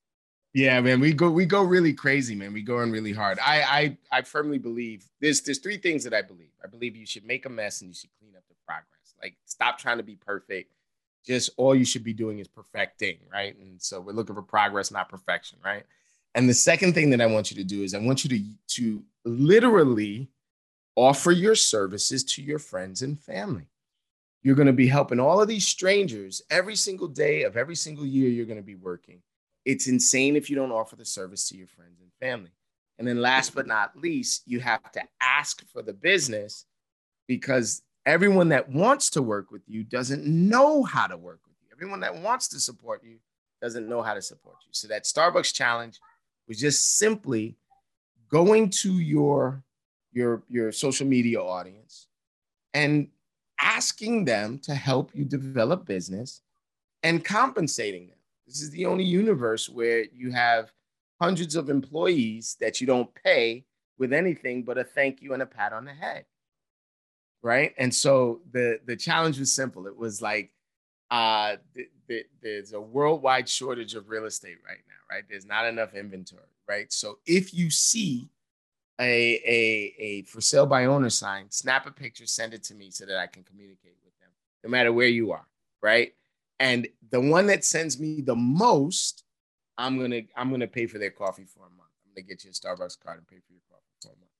Yeah, 0.53 0.81
man, 0.81 0.99
we 0.99 1.13
go 1.13 1.31
we 1.31 1.45
go 1.45 1.63
really 1.63 1.93
crazy, 1.93 2.35
man. 2.35 2.51
We 2.51 2.61
go 2.61 2.81
in 2.81 2.91
really 2.91 3.13
hard. 3.13 3.39
I 3.39 3.61
I 3.61 3.97
I 4.11 4.21
firmly 4.23 4.57
believe 4.57 5.07
there's 5.21 5.39
there's 5.39 5.59
three 5.59 5.77
things 5.77 6.03
that 6.03 6.13
I 6.13 6.23
believe. 6.23 6.51
I 6.61 6.67
believe 6.67 6.97
you 6.97 7.05
should 7.05 7.25
make 7.25 7.45
a 7.45 7.49
mess 7.49 7.79
and 7.79 7.89
you 7.89 7.93
should 7.93 8.09
clean 8.19 8.35
up 8.35 8.43
the 8.49 8.55
progress. 8.65 9.15
Like 9.21 9.37
stop 9.45 9.77
trying 9.77 9.97
to 9.97 10.03
be 10.03 10.17
perfect. 10.17 10.73
Just 11.25 11.51
all 11.57 11.75
you 11.75 11.85
should 11.85 12.03
be 12.03 12.13
doing 12.13 12.39
is 12.39 12.47
perfecting, 12.47 13.17
right? 13.31 13.55
And 13.57 13.81
so 13.81 14.01
we're 14.01 14.13
looking 14.13 14.35
for 14.35 14.41
progress, 14.41 14.91
not 14.91 15.09
perfection, 15.09 15.59
right? 15.63 15.83
And 16.33 16.49
the 16.49 16.53
second 16.53 16.93
thing 16.93 17.09
that 17.11 17.21
I 17.21 17.25
want 17.25 17.51
you 17.51 17.57
to 17.57 17.63
do 17.63 17.83
is 17.83 17.93
I 17.93 17.99
want 17.99 18.23
you 18.23 18.29
to 18.29 18.43
to 18.75 19.03
literally 19.25 20.29
offer 20.95 21.31
your 21.31 21.55
services 21.55 22.23
to 22.23 22.41
your 22.41 22.59
friends 22.59 23.01
and 23.01 23.19
family. 23.19 23.67
You're 24.43 24.55
going 24.55 24.67
to 24.67 24.73
be 24.73 24.87
helping 24.87 25.19
all 25.19 25.41
of 25.41 25.47
these 25.47 25.67
strangers 25.67 26.41
every 26.49 26.75
single 26.75 27.07
day 27.07 27.43
of 27.43 27.55
every 27.55 27.75
single 27.75 28.05
year 28.05 28.29
you're 28.29 28.47
going 28.47 28.57
to 28.57 28.63
be 28.63 28.75
working 28.75 29.21
it's 29.65 29.87
insane 29.87 30.35
if 30.35 30.49
you 30.49 30.55
don't 30.55 30.71
offer 30.71 30.95
the 30.95 31.05
service 31.05 31.47
to 31.49 31.57
your 31.57 31.67
friends 31.67 31.99
and 32.01 32.11
family. 32.19 32.51
And 32.97 33.07
then 33.07 33.21
last 33.21 33.55
but 33.55 33.67
not 33.67 33.95
least, 33.95 34.43
you 34.45 34.59
have 34.59 34.91
to 34.91 35.01
ask 35.21 35.65
for 35.69 35.81
the 35.81 35.93
business 35.93 36.65
because 37.27 37.81
everyone 38.05 38.49
that 38.49 38.69
wants 38.69 39.09
to 39.11 39.21
work 39.21 39.51
with 39.51 39.61
you 39.67 39.83
doesn't 39.83 40.25
know 40.25 40.83
how 40.83 41.07
to 41.07 41.17
work 41.17 41.39
with 41.45 41.55
you. 41.61 41.69
Everyone 41.71 41.99
that 42.01 42.15
wants 42.15 42.47
to 42.49 42.59
support 42.59 43.03
you 43.03 43.17
doesn't 43.61 43.87
know 43.87 44.01
how 44.01 44.13
to 44.13 44.21
support 44.21 44.57
you. 44.65 44.69
So 44.71 44.87
that 44.87 45.03
Starbucks 45.03 45.53
challenge 45.53 45.99
was 46.47 46.59
just 46.59 46.97
simply 46.97 47.55
going 48.29 48.69
to 48.69 48.99
your 48.99 49.63
your 50.11 50.43
your 50.49 50.71
social 50.71 51.07
media 51.07 51.41
audience 51.41 52.07
and 52.73 53.07
asking 53.61 54.25
them 54.25 54.59
to 54.59 54.73
help 54.73 55.11
you 55.13 55.23
develop 55.23 55.85
business 55.85 56.41
and 57.03 57.23
compensating 57.23 58.07
them. 58.07 58.17
This 58.47 58.61
is 58.61 58.71
the 58.71 58.85
only 58.85 59.03
universe 59.03 59.69
where 59.69 60.05
you 60.13 60.31
have 60.31 60.71
hundreds 61.21 61.55
of 61.55 61.69
employees 61.69 62.57
that 62.59 62.81
you 62.81 62.87
don't 62.87 63.13
pay 63.13 63.65
with 63.97 64.11
anything 64.11 64.63
but 64.63 64.77
a 64.77 64.83
thank 64.83 65.21
you 65.21 65.33
and 65.33 65.43
a 65.43 65.45
pat 65.45 65.73
on 65.73 65.85
the 65.85 65.93
head. 65.93 66.25
Right. 67.43 67.73
And 67.77 67.93
so 67.93 68.41
the 68.51 68.79
the 68.85 68.95
challenge 68.95 69.39
was 69.39 69.51
simple. 69.51 69.87
It 69.87 69.97
was 69.97 70.21
like 70.21 70.51
uh, 71.09 71.57
th- 71.75 71.89
th- 72.07 72.27
there's 72.41 72.73
a 72.73 72.79
worldwide 72.79 73.49
shortage 73.49 73.95
of 73.95 74.09
real 74.09 74.25
estate 74.25 74.57
right 74.65 74.81
now, 74.87 75.15
right? 75.15 75.23
There's 75.29 75.45
not 75.45 75.65
enough 75.65 75.93
inventory, 75.93 76.43
right? 76.67 76.91
So 76.91 77.17
if 77.25 77.53
you 77.53 77.69
see 77.69 78.29
a, 78.99 79.41
a, 79.45 79.95
a 79.99 80.21
for 80.23 80.39
sale 80.39 80.65
by 80.65 80.85
owner 80.85 81.09
sign, 81.09 81.47
snap 81.49 81.85
a 81.85 81.91
picture, 81.91 82.25
send 82.25 82.53
it 82.53 82.63
to 82.63 82.75
me 82.75 82.91
so 82.91 83.05
that 83.05 83.17
I 83.17 83.27
can 83.27 83.43
communicate 83.43 83.97
with 84.05 84.17
them, 84.19 84.29
no 84.63 84.69
matter 84.69 84.93
where 84.93 85.07
you 85.07 85.31
are, 85.31 85.45
right? 85.81 86.13
And 86.59 86.87
the 87.09 87.19
one 87.19 87.47
that 87.47 87.65
sends 87.65 87.99
me 87.99 88.21
the 88.21 88.35
most, 88.35 89.23
I'm 89.77 89.99
gonna 89.99 90.21
I'm 90.37 90.51
gonna 90.51 90.67
pay 90.67 90.85
for 90.85 90.97
their 90.99 91.11
coffee 91.11 91.45
for 91.45 91.61
a 91.65 91.69
month. 91.69 91.89
I'm 92.05 92.13
gonna 92.13 92.27
get 92.27 92.43
you 92.45 92.51
a 92.51 92.53
Starbucks 92.53 92.99
card 93.03 93.17
and 93.17 93.27
pay 93.27 93.37
for 93.37 93.51
your 93.51 93.61
coffee 93.69 93.95
for 94.01 94.09
a 94.09 94.19
month. 94.19 94.31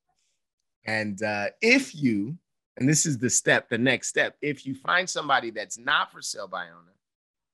And 0.85 1.23
uh, 1.23 1.47
if 1.61 1.95
you, 1.95 2.37
and 2.77 2.87
this 2.87 3.05
is 3.05 3.17
the 3.17 3.29
step, 3.29 3.69
the 3.69 3.77
next 3.77 4.07
step, 4.07 4.35
if 4.41 4.65
you 4.65 4.73
find 4.75 5.09
somebody 5.09 5.51
that's 5.51 5.77
not 5.77 6.11
for 6.11 6.21
sale 6.21 6.47
by 6.47 6.65
owner, 6.65 6.95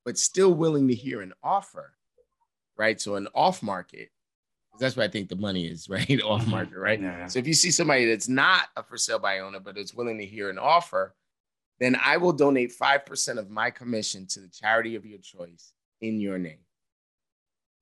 but 0.05 0.17
still 0.17 0.53
willing 0.53 0.87
to 0.87 0.95
hear 0.95 1.21
an 1.21 1.33
offer, 1.43 1.93
right? 2.77 2.99
So 3.01 3.15
an 3.15 3.27
off 3.33 3.61
market, 3.63 4.09
that's 4.79 4.95
where 4.95 5.05
I 5.05 5.09
think 5.09 5.27
the 5.29 5.35
money 5.35 5.65
is, 5.67 5.89
right? 5.89 6.21
Off 6.21 6.41
Mm-hmm. 6.41 6.51
market, 6.51 6.77
right? 6.77 7.01
Yeah, 7.01 7.17
yeah. 7.17 7.27
So 7.27 7.39
if 7.39 7.47
you 7.47 7.53
see 7.53 7.71
somebody 7.71 8.05
that's 8.05 8.29
not 8.29 8.67
a 8.75 8.83
for 8.83 8.97
sale 8.97 9.19
by 9.19 9.39
owner, 9.39 9.59
but 9.59 9.77
is 9.77 9.93
willing 9.93 10.19
to 10.19 10.25
hear 10.25 10.49
an 10.49 10.59
offer, 10.59 11.15
then 11.79 11.97
I 12.03 12.17
will 12.17 12.33
donate 12.33 12.73
5% 12.79 13.37
of 13.37 13.49
my 13.49 13.69
commission 13.71 14.25
to 14.27 14.39
the 14.39 14.47
charity 14.49 14.95
of 14.95 15.05
your 15.05 15.19
choice 15.19 15.73
in 16.01 16.19
your 16.19 16.37
name. 16.37 16.59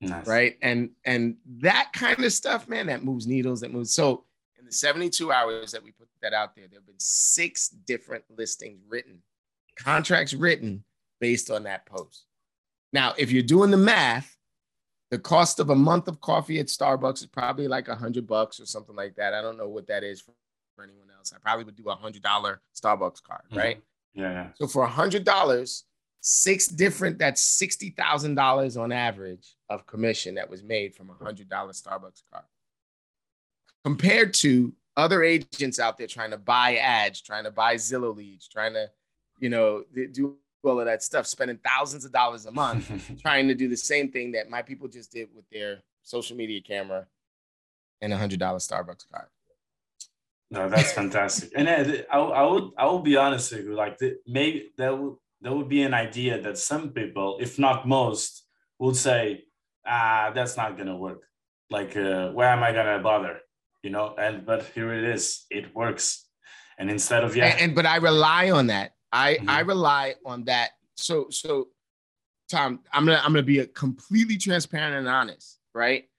Nice. 0.02 0.28
Right. 0.28 0.58
And 0.62 0.92
and 1.06 1.38
that 1.60 1.92
kind 1.94 2.24
of 2.24 2.32
stuff, 2.34 2.68
man, 2.68 2.88
that 2.88 3.04
moves 3.04 3.26
needles, 3.28 3.62
that 3.62 3.72
moves. 3.72 3.94
So 3.94 4.26
in 4.66 4.70
the 4.70 4.74
72 4.74 5.32
hours 5.32 5.72
that 5.74 5.84
we 5.84 5.92
put 5.92 6.08
that 6.24 6.34
out 6.34 6.56
there, 6.56 6.66
there 6.68 6.80
have 6.80 6.88
been 6.88 7.00
six 7.00 7.70
different 7.70 8.24
listings 8.36 8.82
written, 8.90 9.20
contracts 9.78 10.34
written 10.34 10.84
based 11.22 11.52
on 11.52 11.62
that 11.64 11.86
post. 11.86 12.26
Now, 12.92 13.14
if 13.16 13.32
you're 13.32 13.44
doing 13.44 13.70
the 13.70 13.78
math, 13.78 14.36
the 15.12 15.20
cost 15.20 15.60
of 15.60 15.70
a 15.70 15.76
month 15.76 16.08
of 16.08 16.20
coffee 16.20 16.60
at 16.60 16.66
Starbucks 16.66 17.20
is 17.20 17.28
probably 17.28 17.68
like 17.68 17.90
a 17.90 17.96
hundred 17.96 18.26
bucks 18.26 18.60
or 18.60 18.66
something 18.66 18.96
like 18.96 19.16
that. 19.18 19.36
I 19.36 19.42
don't 19.44 19.56
know 19.58 19.70
what 19.70 19.86
that 19.88 20.04
is 20.04 20.22
for, 20.22 20.34
anyone 20.84 21.10
else. 21.16 21.32
I 21.32 21.38
probably 21.38 21.66
would 21.66 21.76
do 21.76 21.88
a 21.90 21.96
hundred 21.96 22.24
dollar 22.24 22.60
Starbucks 22.76 23.22
card, 23.22 23.44
Mhm. 23.52 23.58
right? 23.58 23.84
Yeah, 24.16 24.32
yeah. 24.32 24.50
So 24.56 24.66
for 24.68 24.84
a 24.84 24.90
hundred 24.90 25.26
dollars, 25.26 25.84
six 26.22 26.68
different, 26.68 27.20
that's 27.20 27.42
sixty 27.44 27.92
thousand 27.92 28.34
dollars 28.34 28.78
on 28.78 28.92
average 28.92 29.56
of 29.70 29.86
commission 29.86 30.36
that 30.36 30.50
was 30.50 30.64
made 30.64 30.96
from 30.96 31.12
a 31.12 31.24
hundred 31.24 31.50
dollar 31.50 31.72
Starbucks 31.72 32.24
card. 32.32 32.46
Compared 33.86 34.34
to 34.34 34.74
other 34.98 35.24
agents 35.24 35.80
out 35.80 35.96
there 35.98 36.08
trying 36.08 36.32
to 36.32 36.38
buy 36.38 36.78
ads, 36.78 37.22
trying 37.22 37.44
to 37.44 37.52
buy 37.52 37.76
Zillow 37.76 38.16
leads, 38.16 38.48
trying 38.48 38.74
to, 38.74 38.90
you 39.40 39.50
know, 39.50 39.84
do 40.12 40.36
all 40.64 40.80
of 40.80 40.88
that 40.88 41.04
stuff, 41.04 41.28
spending 41.28 41.60
thousands 41.64 42.04
of 42.04 42.12
dollars 42.12 42.48
a 42.48 42.52
month 42.52 42.92
trying 43.22 43.48
to 43.48 43.54
do 43.54 43.68
the 43.68 43.78
same 43.78 44.12
thing 44.12 44.32
that 44.32 44.50
my 44.50 44.64
people 44.64 44.88
just 44.88 45.12
did 45.12 45.30
with 45.36 45.48
their 45.52 45.84
social 46.02 46.36
media 46.36 46.60
camera 46.62 47.06
and 48.02 48.12
a 48.12 48.18
hundred 48.18 48.40
dollar 48.40 48.58
Starbucks 48.58 49.06
card. 49.12 49.28
No, 50.50 50.68
that's 50.68 50.92
fantastic. 50.92 51.52
and 51.56 51.68
uh, 51.68 51.98
I, 52.12 52.18
I 52.18 52.44
would 52.44 52.72
I 52.78 52.86
will 52.86 53.00
be 53.00 53.18
honest 53.18 53.52
with 53.52 53.66
you, 53.66 53.76
like 53.76 54.00
maybe 54.26 54.72
that 54.78 54.98
would 54.98 55.16
that 55.42 55.54
would 55.54 55.70
be 55.70 55.84
an 55.84 55.94
idea 55.94 56.42
that 56.42 56.58
some 56.58 56.90
people, 56.90 57.38
if 57.40 57.60
not 57.60 57.88
most, 57.88 58.46
would 58.80 58.96
say, 58.96 59.44
ah, 59.86 60.32
that's 60.34 60.58
not 60.58 60.78
gonna 60.78 60.98
work. 60.98 61.22
Like, 61.70 61.96
uh, 61.96 62.32
why 62.32 62.48
am 62.48 62.64
I 62.64 62.72
gonna 62.72 63.00
bother? 63.00 63.42
You 63.86 63.92
know, 63.92 64.16
and 64.18 64.44
but 64.44 64.66
here 64.74 64.92
it 64.96 65.04
is, 65.04 65.46
it 65.52 65.74
works. 65.76 66.26
And 66.80 66.90
instead 66.90 67.24
of 67.24 67.36
yeah, 67.36 67.46
and, 67.46 67.62
and- 67.62 67.76
but 67.76 67.86
I 67.86 67.98
rely 67.98 68.50
on 68.50 68.66
that. 68.68 68.94
I 69.12 69.36
Mhm. 69.36 69.48
I 69.48 69.60
rely 69.60 70.16
on 70.26 70.46
that. 70.46 70.72
So 70.96 71.28
so 71.30 71.70
Tom, 72.50 72.80
I'm 72.92 73.06
gonna 73.06 73.20
I'm 73.24 73.32
gonna 73.32 73.44
be 73.44 73.60
a 73.60 73.68
completely 73.68 74.38
transparent 74.38 74.96
and 74.96 75.08
honest, 75.08 75.60
right? 75.76 76.10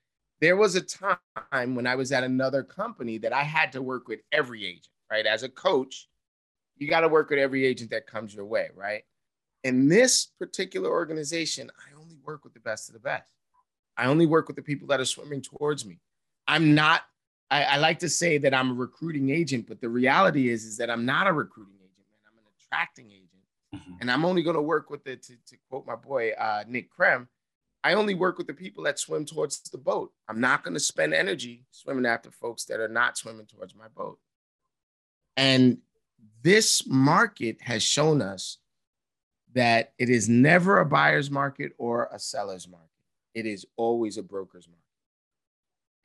There 0.41 0.57
was 0.57 0.77
a 0.77 0.81
time 0.81 1.75
when 1.75 1.89
I 1.89 1.97
was 1.97 2.13
at 2.13 2.23
another 2.23 2.63
company 2.63 3.19
that 3.19 3.33
I 3.33 3.43
had 3.43 3.73
to 3.73 3.83
work 3.83 4.07
with 4.07 4.21
every 4.31 4.65
agent, 4.65 4.87
right? 5.11 5.27
As 5.27 5.43
a 5.43 5.49
coach, 5.49 6.09
you 6.77 6.89
got 6.89 7.01
to 7.01 7.09
work 7.09 7.31
with 7.31 7.41
every 7.41 7.65
agent 7.67 7.91
that 7.91 8.07
comes 8.07 8.33
your 8.35 8.45
way, 8.45 8.69
right? 8.77 9.03
In 9.65 9.89
this 9.89 10.27
particular 10.39 10.91
organization, 10.91 11.71
I 11.79 11.99
only 12.01 12.17
work 12.23 12.45
with 12.45 12.55
the 12.55 12.61
best 12.61 12.89
of 12.91 12.93
the 12.93 13.01
best. 13.01 13.33
I 13.97 14.07
only 14.07 14.27
work 14.27 14.47
with 14.47 14.57
the 14.57 14.63
people 14.63 14.87
that 14.89 15.01
are 15.01 15.07
swimming 15.07 15.41
towards 15.43 15.85
me. 15.87 15.99
I'm 16.47 16.75
not 16.75 17.03
I, 17.51 17.63
I 17.65 17.77
like 17.77 18.01
to 18.01 18.09
say 18.09 18.39
that 18.39 18.55
I'm 18.55 18.71
a 18.71 18.75
recruiting 18.75 19.31
agent, 19.31 19.67
but 19.69 19.81
the 19.81 19.89
reality 19.89 20.49
is, 20.49 20.65
is 20.65 20.77
that 20.79 20.91
I'm 20.91 21.05
not 21.05 21.27
a 21.27 21.33
recruiting 21.33 21.77
agent, 21.77 22.07
man. 22.11 22.19
I'm 22.33 22.39
an 22.39 22.45
attracting 22.61 23.11
agent. 23.11 23.27
Mhm. 23.75 24.01
And 24.01 24.11
I'm 24.11 24.25
only 24.25 24.43
going 24.43 24.57
to 24.57 24.63
work 24.63 24.91
with 24.91 25.05
the, 25.05 25.17
to, 25.17 25.33
to 25.33 25.57
quote 25.69 25.87
my 25.87 25.97
boy, 25.97 26.31
uh, 26.33 26.65
Nick 26.67 26.89
Krem, 26.93 27.29
I 27.85 27.95
only 27.95 28.15
work 28.15 28.37
with 28.37 28.49
the 28.49 28.55
people 28.55 28.83
that 28.85 28.99
swim 28.99 29.25
towards 29.25 29.61
the 29.61 29.79
boat. 29.79 30.13
I'm 30.29 30.41
not 30.41 30.65
going 30.65 30.75
to 30.75 30.81
spend 30.81 31.15
energy 31.15 31.65
swimming 31.71 32.07
after 32.07 32.33
folks 32.33 32.65
that 32.65 32.81
are 32.81 32.89
not 32.89 33.17
swimming 33.17 33.47
towards 33.47 33.77
my 33.77 33.87
boat. 33.89 34.19
And 35.37 35.79
this 36.43 36.87
market 36.87 37.61
has 37.61 37.85
shown 37.85 38.23
us 38.23 38.59
that 39.55 39.93
it 39.99 40.11
is 40.11 40.29
never 40.29 40.81
a 40.81 40.85
buyer's 40.87 41.31
market 41.31 41.73
or 41.79 42.09
a 42.13 42.19
seller's 42.19 42.67
market. 42.69 42.91
It 43.35 43.47
is 43.47 43.67
always 43.77 44.19
a 44.19 44.23
broker's 44.23 44.67
market. 44.67 44.86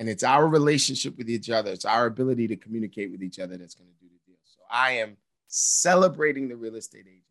And 0.01 0.09
it's 0.09 0.23
our 0.23 0.47
relationship 0.47 1.15
with 1.15 1.29
each 1.29 1.51
other, 1.51 1.69
it's 1.69 1.85
our 1.85 2.07
ability 2.07 2.47
to 2.47 2.55
communicate 2.55 3.11
with 3.11 3.21
each 3.21 3.37
other 3.37 3.55
that's 3.55 3.75
going 3.75 3.87
to 3.87 3.95
do 4.03 4.07
the 4.07 4.31
deal. 4.31 4.39
So 4.45 4.57
I 4.67 4.93
am 4.93 5.15
celebrating 5.47 6.47
the 6.47 6.55
real 6.55 6.75
estate 6.75 7.05
agent. 7.05 7.21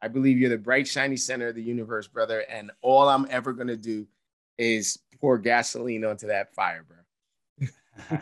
I 0.00 0.08
believe 0.08 0.38
you're 0.38 0.48
the 0.48 0.56
bright, 0.56 0.88
shiny 0.88 1.18
center 1.18 1.48
of 1.48 1.54
the 1.54 1.62
universe, 1.62 2.08
brother. 2.08 2.46
And 2.48 2.70
all 2.80 3.10
I'm 3.10 3.26
ever 3.28 3.52
going 3.52 3.66
to 3.68 3.76
do 3.76 4.06
is 4.56 5.00
pour 5.20 5.36
gasoline 5.36 6.02
onto 6.06 6.28
that 6.28 6.54
fire, 6.54 6.82
bro. 6.88 6.96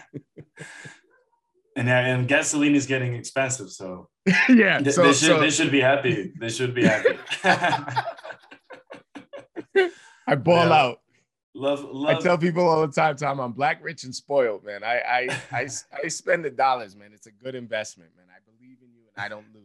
and 1.76 1.88
uh, 1.88 1.92
and 1.92 2.26
gasoline 2.26 2.74
is 2.74 2.86
getting 2.86 3.14
expensive, 3.14 3.70
so 3.70 4.08
yeah. 4.48 4.82
So, 4.82 5.04
they 5.04 5.12
should 5.12 5.14
so 5.14 5.38
they 5.38 5.50
should 5.50 5.70
be 5.70 5.80
happy. 5.80 6.32
They 6.40 6.48
should 6.48 6.74
be 6.74 6.86
happy. 6.86 7.16
I 10.26 10.34
ball 10.34 10.66
Yeah. 10.66 10.72
out. 10.72 11.00
Love 11.60 11.86
I 12.06 12.20
tell 12.20 12.38
people 12.38 12.68
all 12.68 12.86
the 12.86 12.92
time, 12.92 13.16
Tom, 13.16 13.38
I'm 13.38 13.52
black, 13.52 13.84
rich, 13.84 14.04
and 14.04 14.14
spoiled, 14.14 14.64
man. 14.64 14.82
I, 14.82 15.00
I, 15.00 15.40
I, 15.52 15.68
I 16.04 16.08
spend 16.08 16.44
the 16.44 16.50
dollars, 16.50 16.96
man. 16.96 17.10
It's 17.12 17.26
a 17.26 17.32
good 17.32 17.54
investment, 17.54 18.10
man. 18.16 18.26
I 18.30 18.40
believe 18.50 18.78
in 18.82 18.88
you 18.94 19.02
and 19.14 19.24
I 19.24 19.28
don't 19.28 19.46
lose. 19.54 19.64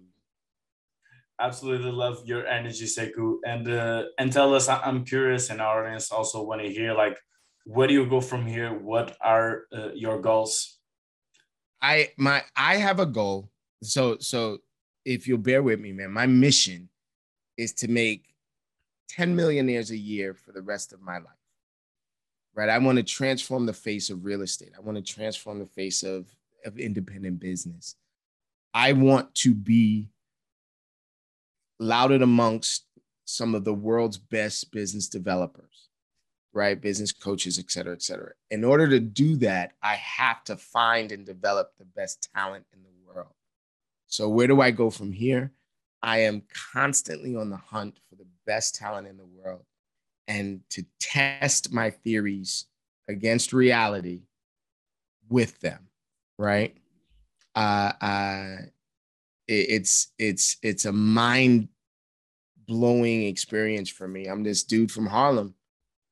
absolutely 1.40 1.92
love 1.92 2.18
your 2.26 2.46
energy 2.48 2.86
Sekou 2.86 3.38
and 3.46 3.68
uh, 3.68 4.04
and 4.20 4.32
tell 4.32 4.54
us 4.56 4.70
i'm 4.70 5.04
curious 5.04 5.50
and 5.50 5.60
our 5.60 5.84
audience 5.84 6.10
also 6.10 6.42
want 6.42 6.62
to 6.62 6.70
hear 6.70 6.94
like 6.94 7.18
where 7.66 7.88
do 7.90 7.94
you 7.94 8.06
go 8.06 8.22
from 8.22 8.46
here 8.46 8.72
what 8.72 9.18
are 9.20 9.64
uh, 9.74 9.92
your 9.94 10.22
goals 10.22 10.76
I 11.86 12.10
my 12.18 12.42
I 12.56 12.78
have 12.78 13.00
a 13.00 13.06
goal. 13.06 13.52
So 13.84 14.18
so 14.20 14.58
if 15.06 15.28
you'll 15.28 15.38
bear 15.38 15.62
with 15.62 15.80
me, 15.80 15.92
man, 15.92 16.12
my 16.12 16.26
mission 16.26 16.90
is 17.58 17.74
to 17.74 17.88
make 17.88 18.34
10 19.10 19.36
millionaires 19.36 19.92
a 19.92 19.98
year 19.98 20.34
for 20.34 20.52
the 20.52 20.64
rest 20.64 20.94
of 20.94 21.02
my 21.02 21.20
life. 21.20 21.45
Right? 22.56 22.70
I 22.70 22.78
want 22.78 22.98
to 22.98 23.04
transform 23.04 23.66
the 23.66 23.74
face 23.74 24.10
of 24.10 24.24
real 24.24 24.42
estate. 24.42 24.72
I 24.78 24.82
want 24.82 24.98
to 24.98 25.14
transform 25.14 25.60
the 25.60 25.66
face 25.66 26.04
of, 26.04 26.28
of 26.66 26.80
independent 26.80 27.40
business. 27.40 27.96
I 28.74 28.94
want 28.94 29.36
to 29.36 29.54
be 29.54 30.10
lauded 31.80 32.22
amongst 32.22 32.86
some 33.26 33.56
of 33.56 33.66
the 33.66 33.74
world's 33.74 34.18
best 34.18 34.72
business 34.72 35.10
developers 35.10 35.90
right? 36.56 36.80
Business 36.80 37.12
coaches, 37.12 37.60
et 37.60 37.70
cetera, 37.70 37.94
et 37.94 38.02
cetera. 38.02 38.32
In 38.50 38.64
order 38.64 38.88
to 38.88 39.00
do 39.00 39.36
that, 39.38 39.74
I 39.84 39.96
have 39.96 40.44
to 40.46 40.56
find 40.56 41.12
and 41.12 41.26
develop 41.26 41.74
the 41.78 41.86
best 41.86 42.30
talent 42.34 42.66
in 42.74 42.82
the 42.82 43.14
world. 43.14 43.34
So, 44.08 44.30
where 44.30 44.48
do 44.48 44.62
I 44.62 44.72
go 44.72 44.90
from 44.90 45.12
here? 45.12 45.52
I 46.02 46.20
am 46.20 46.44
constantly 46.72 47.36
on 47.36 47.50
the 47.50 47.58
hunt 47.58 48.00
for 48.10 48.16
the 48.16 48.26
best 48.46 48.76
talent 48.76 49.08
in 49.08 49.18
the 49.18 49.26
world 49.26 49.66
and 50.28 50.62
to 50.72 50.84
test 51.00 51.72
my 51.72 51.90
theories 51.90 52.66
against 53.08 53.54
reality 53.54 54.22
with 55.30 55.60
them, 55.62 55.88
right? 56.38 56.76
Uh, 57.56 57.92
uh, 58.02 58.56
it- 59.48 59.70
it's 59.70 60.12
it's 60.18 60.58
it's 60.62 60.86
a 60.86 60.92
mind 60.92 61.70
blowing 62.68 63.24
experience 63.28 63.90
for 63.90 64.08
me. 64.08 64.26
I'm 64.26 64.44
this 64.44 64.64
dude 64.64 64.92
from 64.92 65.06
Harlem 65.06 65.54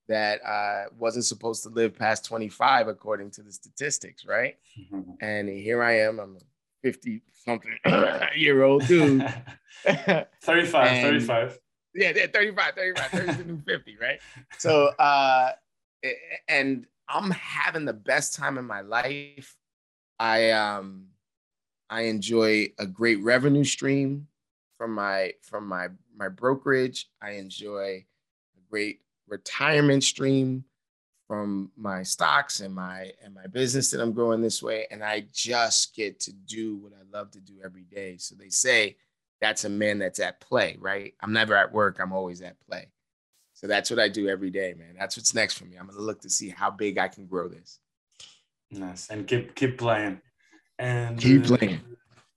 that 0.08 0.40
uh, 0.46 0.84
wasn't 0.98 1.26
supposed 1.26 1.64
to 1.64 1.70
live 1.70 1.96
past 1.98 2.26
25 2.26 2.88
according 2.88 3.32
to 3.32 3.42
the 3.42 3.52
statistics, 3.52 4.26
right? 4.26 4.58
Mm-hmm. 4.80 5.12
And 5.22 5.48
here 5.50 5.82
I 5.82 6.00
am. 6.02 6.20
I'm 6.20 6.38
50 6.84 7.22
something 7.46 7.72
year 8.36 8.64
old 8.64 8.86
dude. 8.88 9.22
35, 9.86 10.28
and, 10.88 11.02
35. 11.26 11.60
Yeah, 11.96 12.12
yeah, 12.16 12.28
35, 12.28 12.76
35, 12.76 13.12
30 13.12 13.44
to 13.44 13.62
50, 13.66 13.98
right? 14.02 14.20
So, 14.58 14.88
uh, 15.00 15.52
and 16.48 16.86
I'm 17.08 17.32
having 17.32 17.86
the 17.86 17.94
best 17.94 18.36
time 18.36 18.58
in 18.58 18.66
my 18.66 18.82
life. 18.82 19.56
I 20.20 20.52
um 20.52 21.08
I 21.90 22.02
enjoy 22.02 22.70
a 22.80 22.86
great 22.86 23.22
revenue 23.22 23.64
stream 23.64 24.28
from 24.78 24.94
my 24.94 25.34
from 25.42 25.68
my 25.68 25.90
my 26.16 26.30
brokerage. 26.30 27.10
I 27.22 27.32
enjoy 27.32 28.06
a 28.56 28.60
great 28.70 29.02
retirement 29.28 30.04
stream 30.04 30.66
from 31.28 31.72
my 31.76 32.04
stocks 32.04 32.60
and 32.60 32.74
my 32.74 33.12
and 33.24 33.34
my 33.34 33.48
business 33.48 33.92
that 33.92 34.02
I'm 34.02 34.14
growing 34.14 34.42
this 34.42 34.62
way 34.62 34.88
and 34.92 35.04
I 35.04 35.26
just 35.32 35.96
get 35.96 36.20
to 36.22 36.34
do 36.34 36.76
what 36.78 36.94
I 36.94 37.18
love 37.18 37.32
to 37.32 37.40
do 37.40 37.54
every 37.64 37.84
day. 37.84 38.18
So 38.18 38.36
they 38.36 38.50
say 38.50 38.98
that's 39.42 39.66
a 39.66 39.70
man 39.70 40.00
that's 40.00 40.20
at 40.20 40.40
play, 40.40 40.78
right? 40.80 41.14
I'm 41.22 41.34
never 41.34 41.56
at 41.56 41.74
work, 41.74 42.00
I'm 42.00 42.14
always 42.14 42.42
at 42.42 42.56
play. 42.68 42.88
So 43.54 43.68
that's 43.68 43.90
what 43.90 44.00
I 44.00 44.10
do 44.10 44.28
every 44.28 44.50
day, 44.50 44.74
man. 44.78 44.96
That's 44.98 45.16
what's 45.16 45.34
next 45.34 45.58
for 45.58 45.66
me. 45.66 45.78
I'm 45.78 45.86
going 45.86 45.98
to 45.98 46.04
look 46.04 46.22
to 46.22 46.30
see 46.30 46.50
how 46.50 46.72
big 46.72 46.98
I 46.98 47.08
can 47.08 47.28
grow 47.28 47.48
this. 47.48 47.80
Nice. 48.72 49.10
And 49.10 49.28
keep 49.28 49.56
keep 49.56 49.78
playing. 49.78 50.20
And 50.80 51.20
keep 51.20 51.46
uh, 51.46 51.58
playing. 51.58 51.80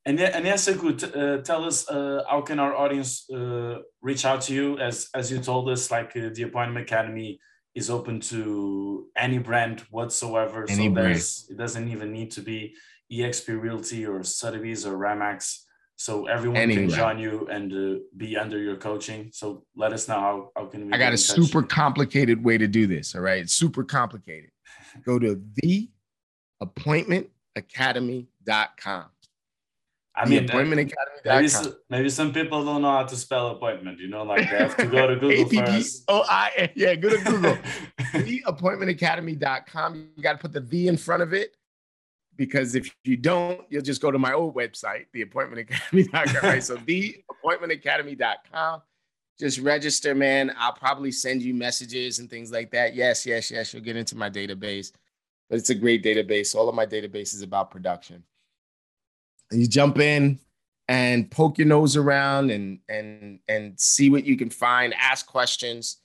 And 0.04 0.20
yeah, 0.20 0.30
and 0.35 0.44
yes, 0.44 0.72
could 0.76 1.02
uh, 1.16 1.38
tell 1.38 1.64
us 1.64 1.88
uh, 1.88 2.22
how 2.28 2.42
can 2.42 2.61
our 2.61 2.76
audience 2.76 3.28
uh, 3.30 3.78
reach 4.02 4.24
out 4.24 4.42
to 4.42 4.54
you? 4.54 4.78
As 4.78 5.09
as 5.14 5.32
you 5.32 5.40
told 5.40 5.68
us, 5.68 5.90
like 5.90 6.16
uh, 6.16 6.28
the 6.32 6.42
Appointment 6.42 6.87
Academy 6.87 7.40
is 7.74 7.90
open 7.90 8.20
to 8.20 9.09
any 9.16 9.38
brand 9.38 9.80
whatsoever. 9.90 10.64
Any 10.68 10.87
so 10.87 10.94
brand. 10.94 11.16
it 11.50 11.56
doesn't 11.59 11.88
even 11.88 12.12
need 12.12 12.30
to 12.32 12.40
be 12.40 12.74
EXP 13.11 13.61
Realty 13.61 14.06
or 14.06 14.22
Sotheby's 14.22 14.87
or 14.87 14.96
Remax 14.96 15.62
so 15.96 16.26
everyone 16.26 16.59
anyway. 16.59 16.82
can 16.82 16.90
join 16.90 17.18
you 17.18 17.48
and 17.50 17.72
uh, 17.72 17.94
be 18.16 18.37
under 18.37 18.59
your 18.59 18.76
coaching. 18.76 19.30
So 19.32 19.64
let 19.74 19.94
us 19.94 20.06
know 20.09 20.20
how, 20.20 20.50
how 20.54 20.66
can 20.66 20.87
we. 20.87 20.92
I 20.92 20.98
got 20.98 21.14
a 21.14 21.18
super 21.18 21.62
complicated 21.62 22.44
way 22.44 22.59
to 22.59 22.68
do 22.68 22.87
this. 22.87 23.14
All 23.14 23.22
right, 23.22 23.38
it's 23.38 23.54
super 23.54 23.82
complicated. 23.82 24.50
Go 25.04 25.18
to 25.18 25.42
theappointmentacademy.com. 26.62 29.04
I 30.18 30.26
mean, 30.26 30.46
appointmentacademy.com. 30.46 30.94
Maybe, 31.24 31.48
some, 31.48 31.76
maybe 31.90 32.09
some 32.09 32.32
people 32.32 32.64
don't 32.64 32.80
know 32.82 32.90
how 32.90 33.04
to 33.04 33.16
spell 33.16 33.48
appointment. 33.48 33.98
You 33.98 34.09
know, 34.09 34.22
like 34.22 34.50
they 34.50 34.56
have 34.56 34.76
to 34.76 34.87
go 34.87 35.06
to 35.06 35.16
Google 35.16 35.64
first. 35.64 36.04
Oh, 36.09 36.24
I 36.28 36.70
yeah, 36.74 36.94
go 36.94 37.09
to 37.09 37.24
Google. 37.24 37.56
theappointmentacademy.com. 37.98 40.09
You 40.16 40.22
got 40.22 40.32
to 40.32 40.38
put 40.38 40.52
the 40.52 40.61
V 40.61 40.88
in 40.88 40.98
front 40.98 41.22
of 41.22 41.32
it 41.32 41.56
because 42.37 42.75
if 42.75 42.94
you 43.05 43.16
don't, 43.16 43.61
you'll 43.70 43.83
just 43.83 44.03
go 44.03 44.11
to 44.11 44.18
my 44.18 44.33
old 44.33 44.55
website, 44.55 45.07
theappointmentacademy.com. 45.14 46.42
Right? 46.42 46.62
so 46.62 46.77
theappointmentacademy.com. 46.77 48.83
Just 49.38 49.61
register, 49.61 50.14
man. 50.14 50.53
I'll 50.57 50.72
probably 50.72 51.12
send 51.12 51.42
you 51.42 51.53
messages 51.53 52.20
and 52.20 52.31
things 52.31 52.51
like 52.51 52.70
that. 52.70 52.94
Yes, 52.94 53.27
yes, 53.27 53.51
yes. 53.51 53.72
You'll 53.72 53.83
get 53.83 53.96
into 53.96 54.16
my 54.16 54.31
database. 54.31 54.92
But 55.51 55.59
it's 55.59 55.70
a 55.70 55.75
great 55.75 56.03
database. 56.03 56.55
All 56.55 56.68
of 56.68 56.75
my 56.75 56.87
database 56.87 57.35
is 57.35 57.42
about 57.42 57.70
production. 57.70 58.25
And 59.51 59.61
you 59.61 59.68
jump 59.68 59.99
in 59.99 60.40
and 60.88 61.31
poke 61.31 61.59
your 61.59 61.66
nose 61.66 61.96
around 61.96 62.51
and 62.51 62.79
and 62.88 63.40
and 63.49 63.79
see 63.79 64.09
what 64.09 64.25
you 64.25 64.37
can 64.37 64.51
find, 64.51 64.94
ask 64.94 65.27
questions. 65.27 65.99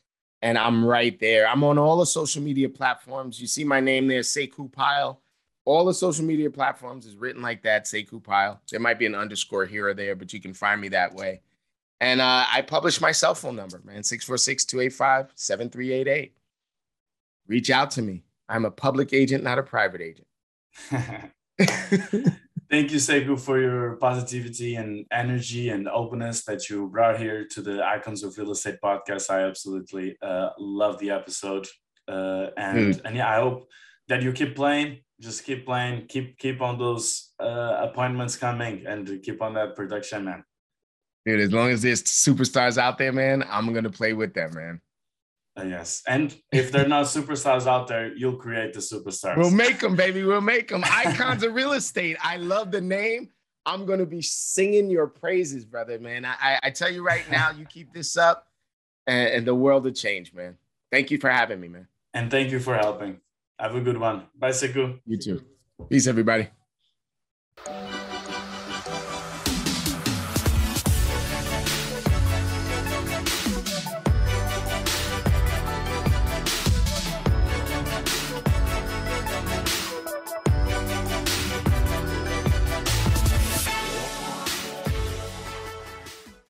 And 0.43 0.57
I'm 0.57 0.83
right 0.83 1.19
there. 1.19 1.47
I'm 1.47 1.63
on 1.63 1.77
all 1.77 1.97
the 1.97 2.05
social 2.05 2.41
media 2.41 2.67
platforms. 2.67 3.39
You 3.39 3.47
see 3.47 3.63
my 3.63 3.79
name 3.79 4.07
there, 4.07 4.21
Sekou 4.21 4.71
Pyle 4.71 5.21
all 5.71 5.85
the 5.85 5.93
social 5.93 6.25
media 6.25 6.49
platforms 6.49 7.05
is 7.05 7.15
written 7.15 7.41
like 7.41 7.63
that, 7.63 7.85
Sekou 7.85 8.21
Pyle. 8.21 8.61
There 8.69 8.79
might 8.81 8.99
be 8.99 9.05
an 9.05 9.15
underscore 9.15 9.65
here 9.65 9.87
or 9.87 9.93
there, 9.93 10.17
but 10.17 10.33
you 10.33 10.41
can 10.41 10.53
find 10.53 10.81
me 10.81 10.89
that 10.89 11.15
way. 11.15 11.41
And 12.01 12.19
uh, 12.19 12.45
I 12.51 12.61
publish 12.61 12.99
my 12.99 13.13
cell 13.13 13.35
phone 13.35 13.55
number, 13.55 13.79
man, 13.85 14.03
646 14.03 14.65
285 14.65 15.31
7388. 15.33 16.35
Reach 17.47 17.69
out 17.69 17.91
to 17.91 18.01
me. 18.01 18.23
I'm 18.49 18.65
a 18.65 18.71
public 18.71 19.13
agent, 19.13 19.45
not 19.45 19.59
a 19.59 19.63
private 19.63 20.01
agent. 20.01 20.27
Thank 22.69 22.91
you, 22.91 22.97
Sekou, 22.97 23.39
for 23.39 23.59
your 23.59 23.95
positivity 23.95 24.75
and 24.75 25.05
energy 25.09 25.69
and 25.69 25.87
openness 25.87 26.43
that 26.45 26.69
you 26.69 26.89
brought 26.89 27.17
here 27.17 27.45
to 27.49 27.61
the 27.61 27.81
Icons 27.85 28.23
of 28.23 28.37
Real 28.37 28.51
Estate 28.51 28.79
podcast. 28.83 29.29
I 29.29 29.43
absolutely 29.43 30.17
uh, 30.21 30.49
love 30.59 30.99
the 30.99 31.11
episode. 31.11 31.67
Uh, 32.09 32.47
and, 32.57 32.95
mm. 32.95 33.01
and 33.05 33.15
yeah, 33.15 33.29
I 33.31 33.35
hope 33.35 33.69
that 34.11 34.21
you 34.21 34.31
keep 34.31 34.55
playing 34.55 34.99
just 35.21 35.45
keep 35.45 35.65
playing, 35.65 36.07
keep 36.07 36.37
keep 36.37 36.61
on 36.61 36.77
those 36.77 37.31
uh, 37.39 37.77
appointments 37.79 38.35
coming, 38.35 38.85
and 38.87 39.21
keep 39.23 39.41
on 39.41 39.53
that 39.53 39.75
production, 39.75 40.25
man. 40.25 40.43
Dude, 41.25 41.39
as 41.39 41.53
long 41.53 41.69
as 41.69 41.83
there's 41.83 42.03
superstars 42.03 42.77
out 42.77 42.97
there, 42.97 43.13
man, 43.13 43.45
I'm 43.47 43.71
gonna 43.71 43.91
play 43.91 44.13
with 44.13 44.33
them, 44.33 44.51
man. 44.55 44.81
Uh, 45.57 45.63
yes, 45.63 46.01
and 46.07 46.35
if 46.51 46.71
they're 46.71 46.87
not 46.87 47.05
superstars 47.05 47.67
out 47.67 47.87
there, 47.87 48.13
you'll 48.15 48.37
create 48.37 48.73
the 48.73 48.79
superstars. 48.79 49.37
We'll 49.37 49.51
make 49.51 49.79
them, 49.79 49.95
baby. 49.95 50.23
We'll 50.23 50.41
make 50.41 50.69
them. 50.69 50.83
Icons 50.83 51.43
of 51.43 51.53
real 51.53 51.73
estate. 51.73 52.17
I 52.21 52.37
love 52.37 52.71
the 52.71 52.81
name. 52.81 53.29
I'm 53.65 53.85
gonna 53.85 54.07
be 54.07 54.23
singing 54.23 54.89
your 54.89 55.05
praises, 55.05 55.65
brother, 55.65 55.99
man. 55.99 56.25
I, 56.25 56.59
I 56.63 56.71
tell 56.71 56.89
you 56.89 57.05
right 57.05 57.29
now, 57.29 57.51
you 57.51 57.65
keep 57.65 57.93
this 57.93 58.17
up, 58.17 58.47
and, 59.05 59.29
and 59.29 59.47
the 59.47 59.53
world 59.53 59.83
will 59.83 59.91
change, 59.91 60.33
man. 60.33 60.57
Thank 60.91 61.11
you 61.11 61.19
for 61.19 61.29
having 61.29 61.59
me, 61.59 61.67
man. 61.67 61.87
And 62.15 62.31
thank 62.31 62.51
you 62.51 62.59
for 62.59 62.75
helping. 62.75 63.19
Have 63.61 63.75
a 63.75 63.81
good 63.81 63.99
one. 63.99 64.25
Bye, 64.35 64.49
Sekou. 64.49 64.99
You 65.05 65.17
too. 65.17 65.41
Peace, 65.87 66.07
everybody. 66.07 66.49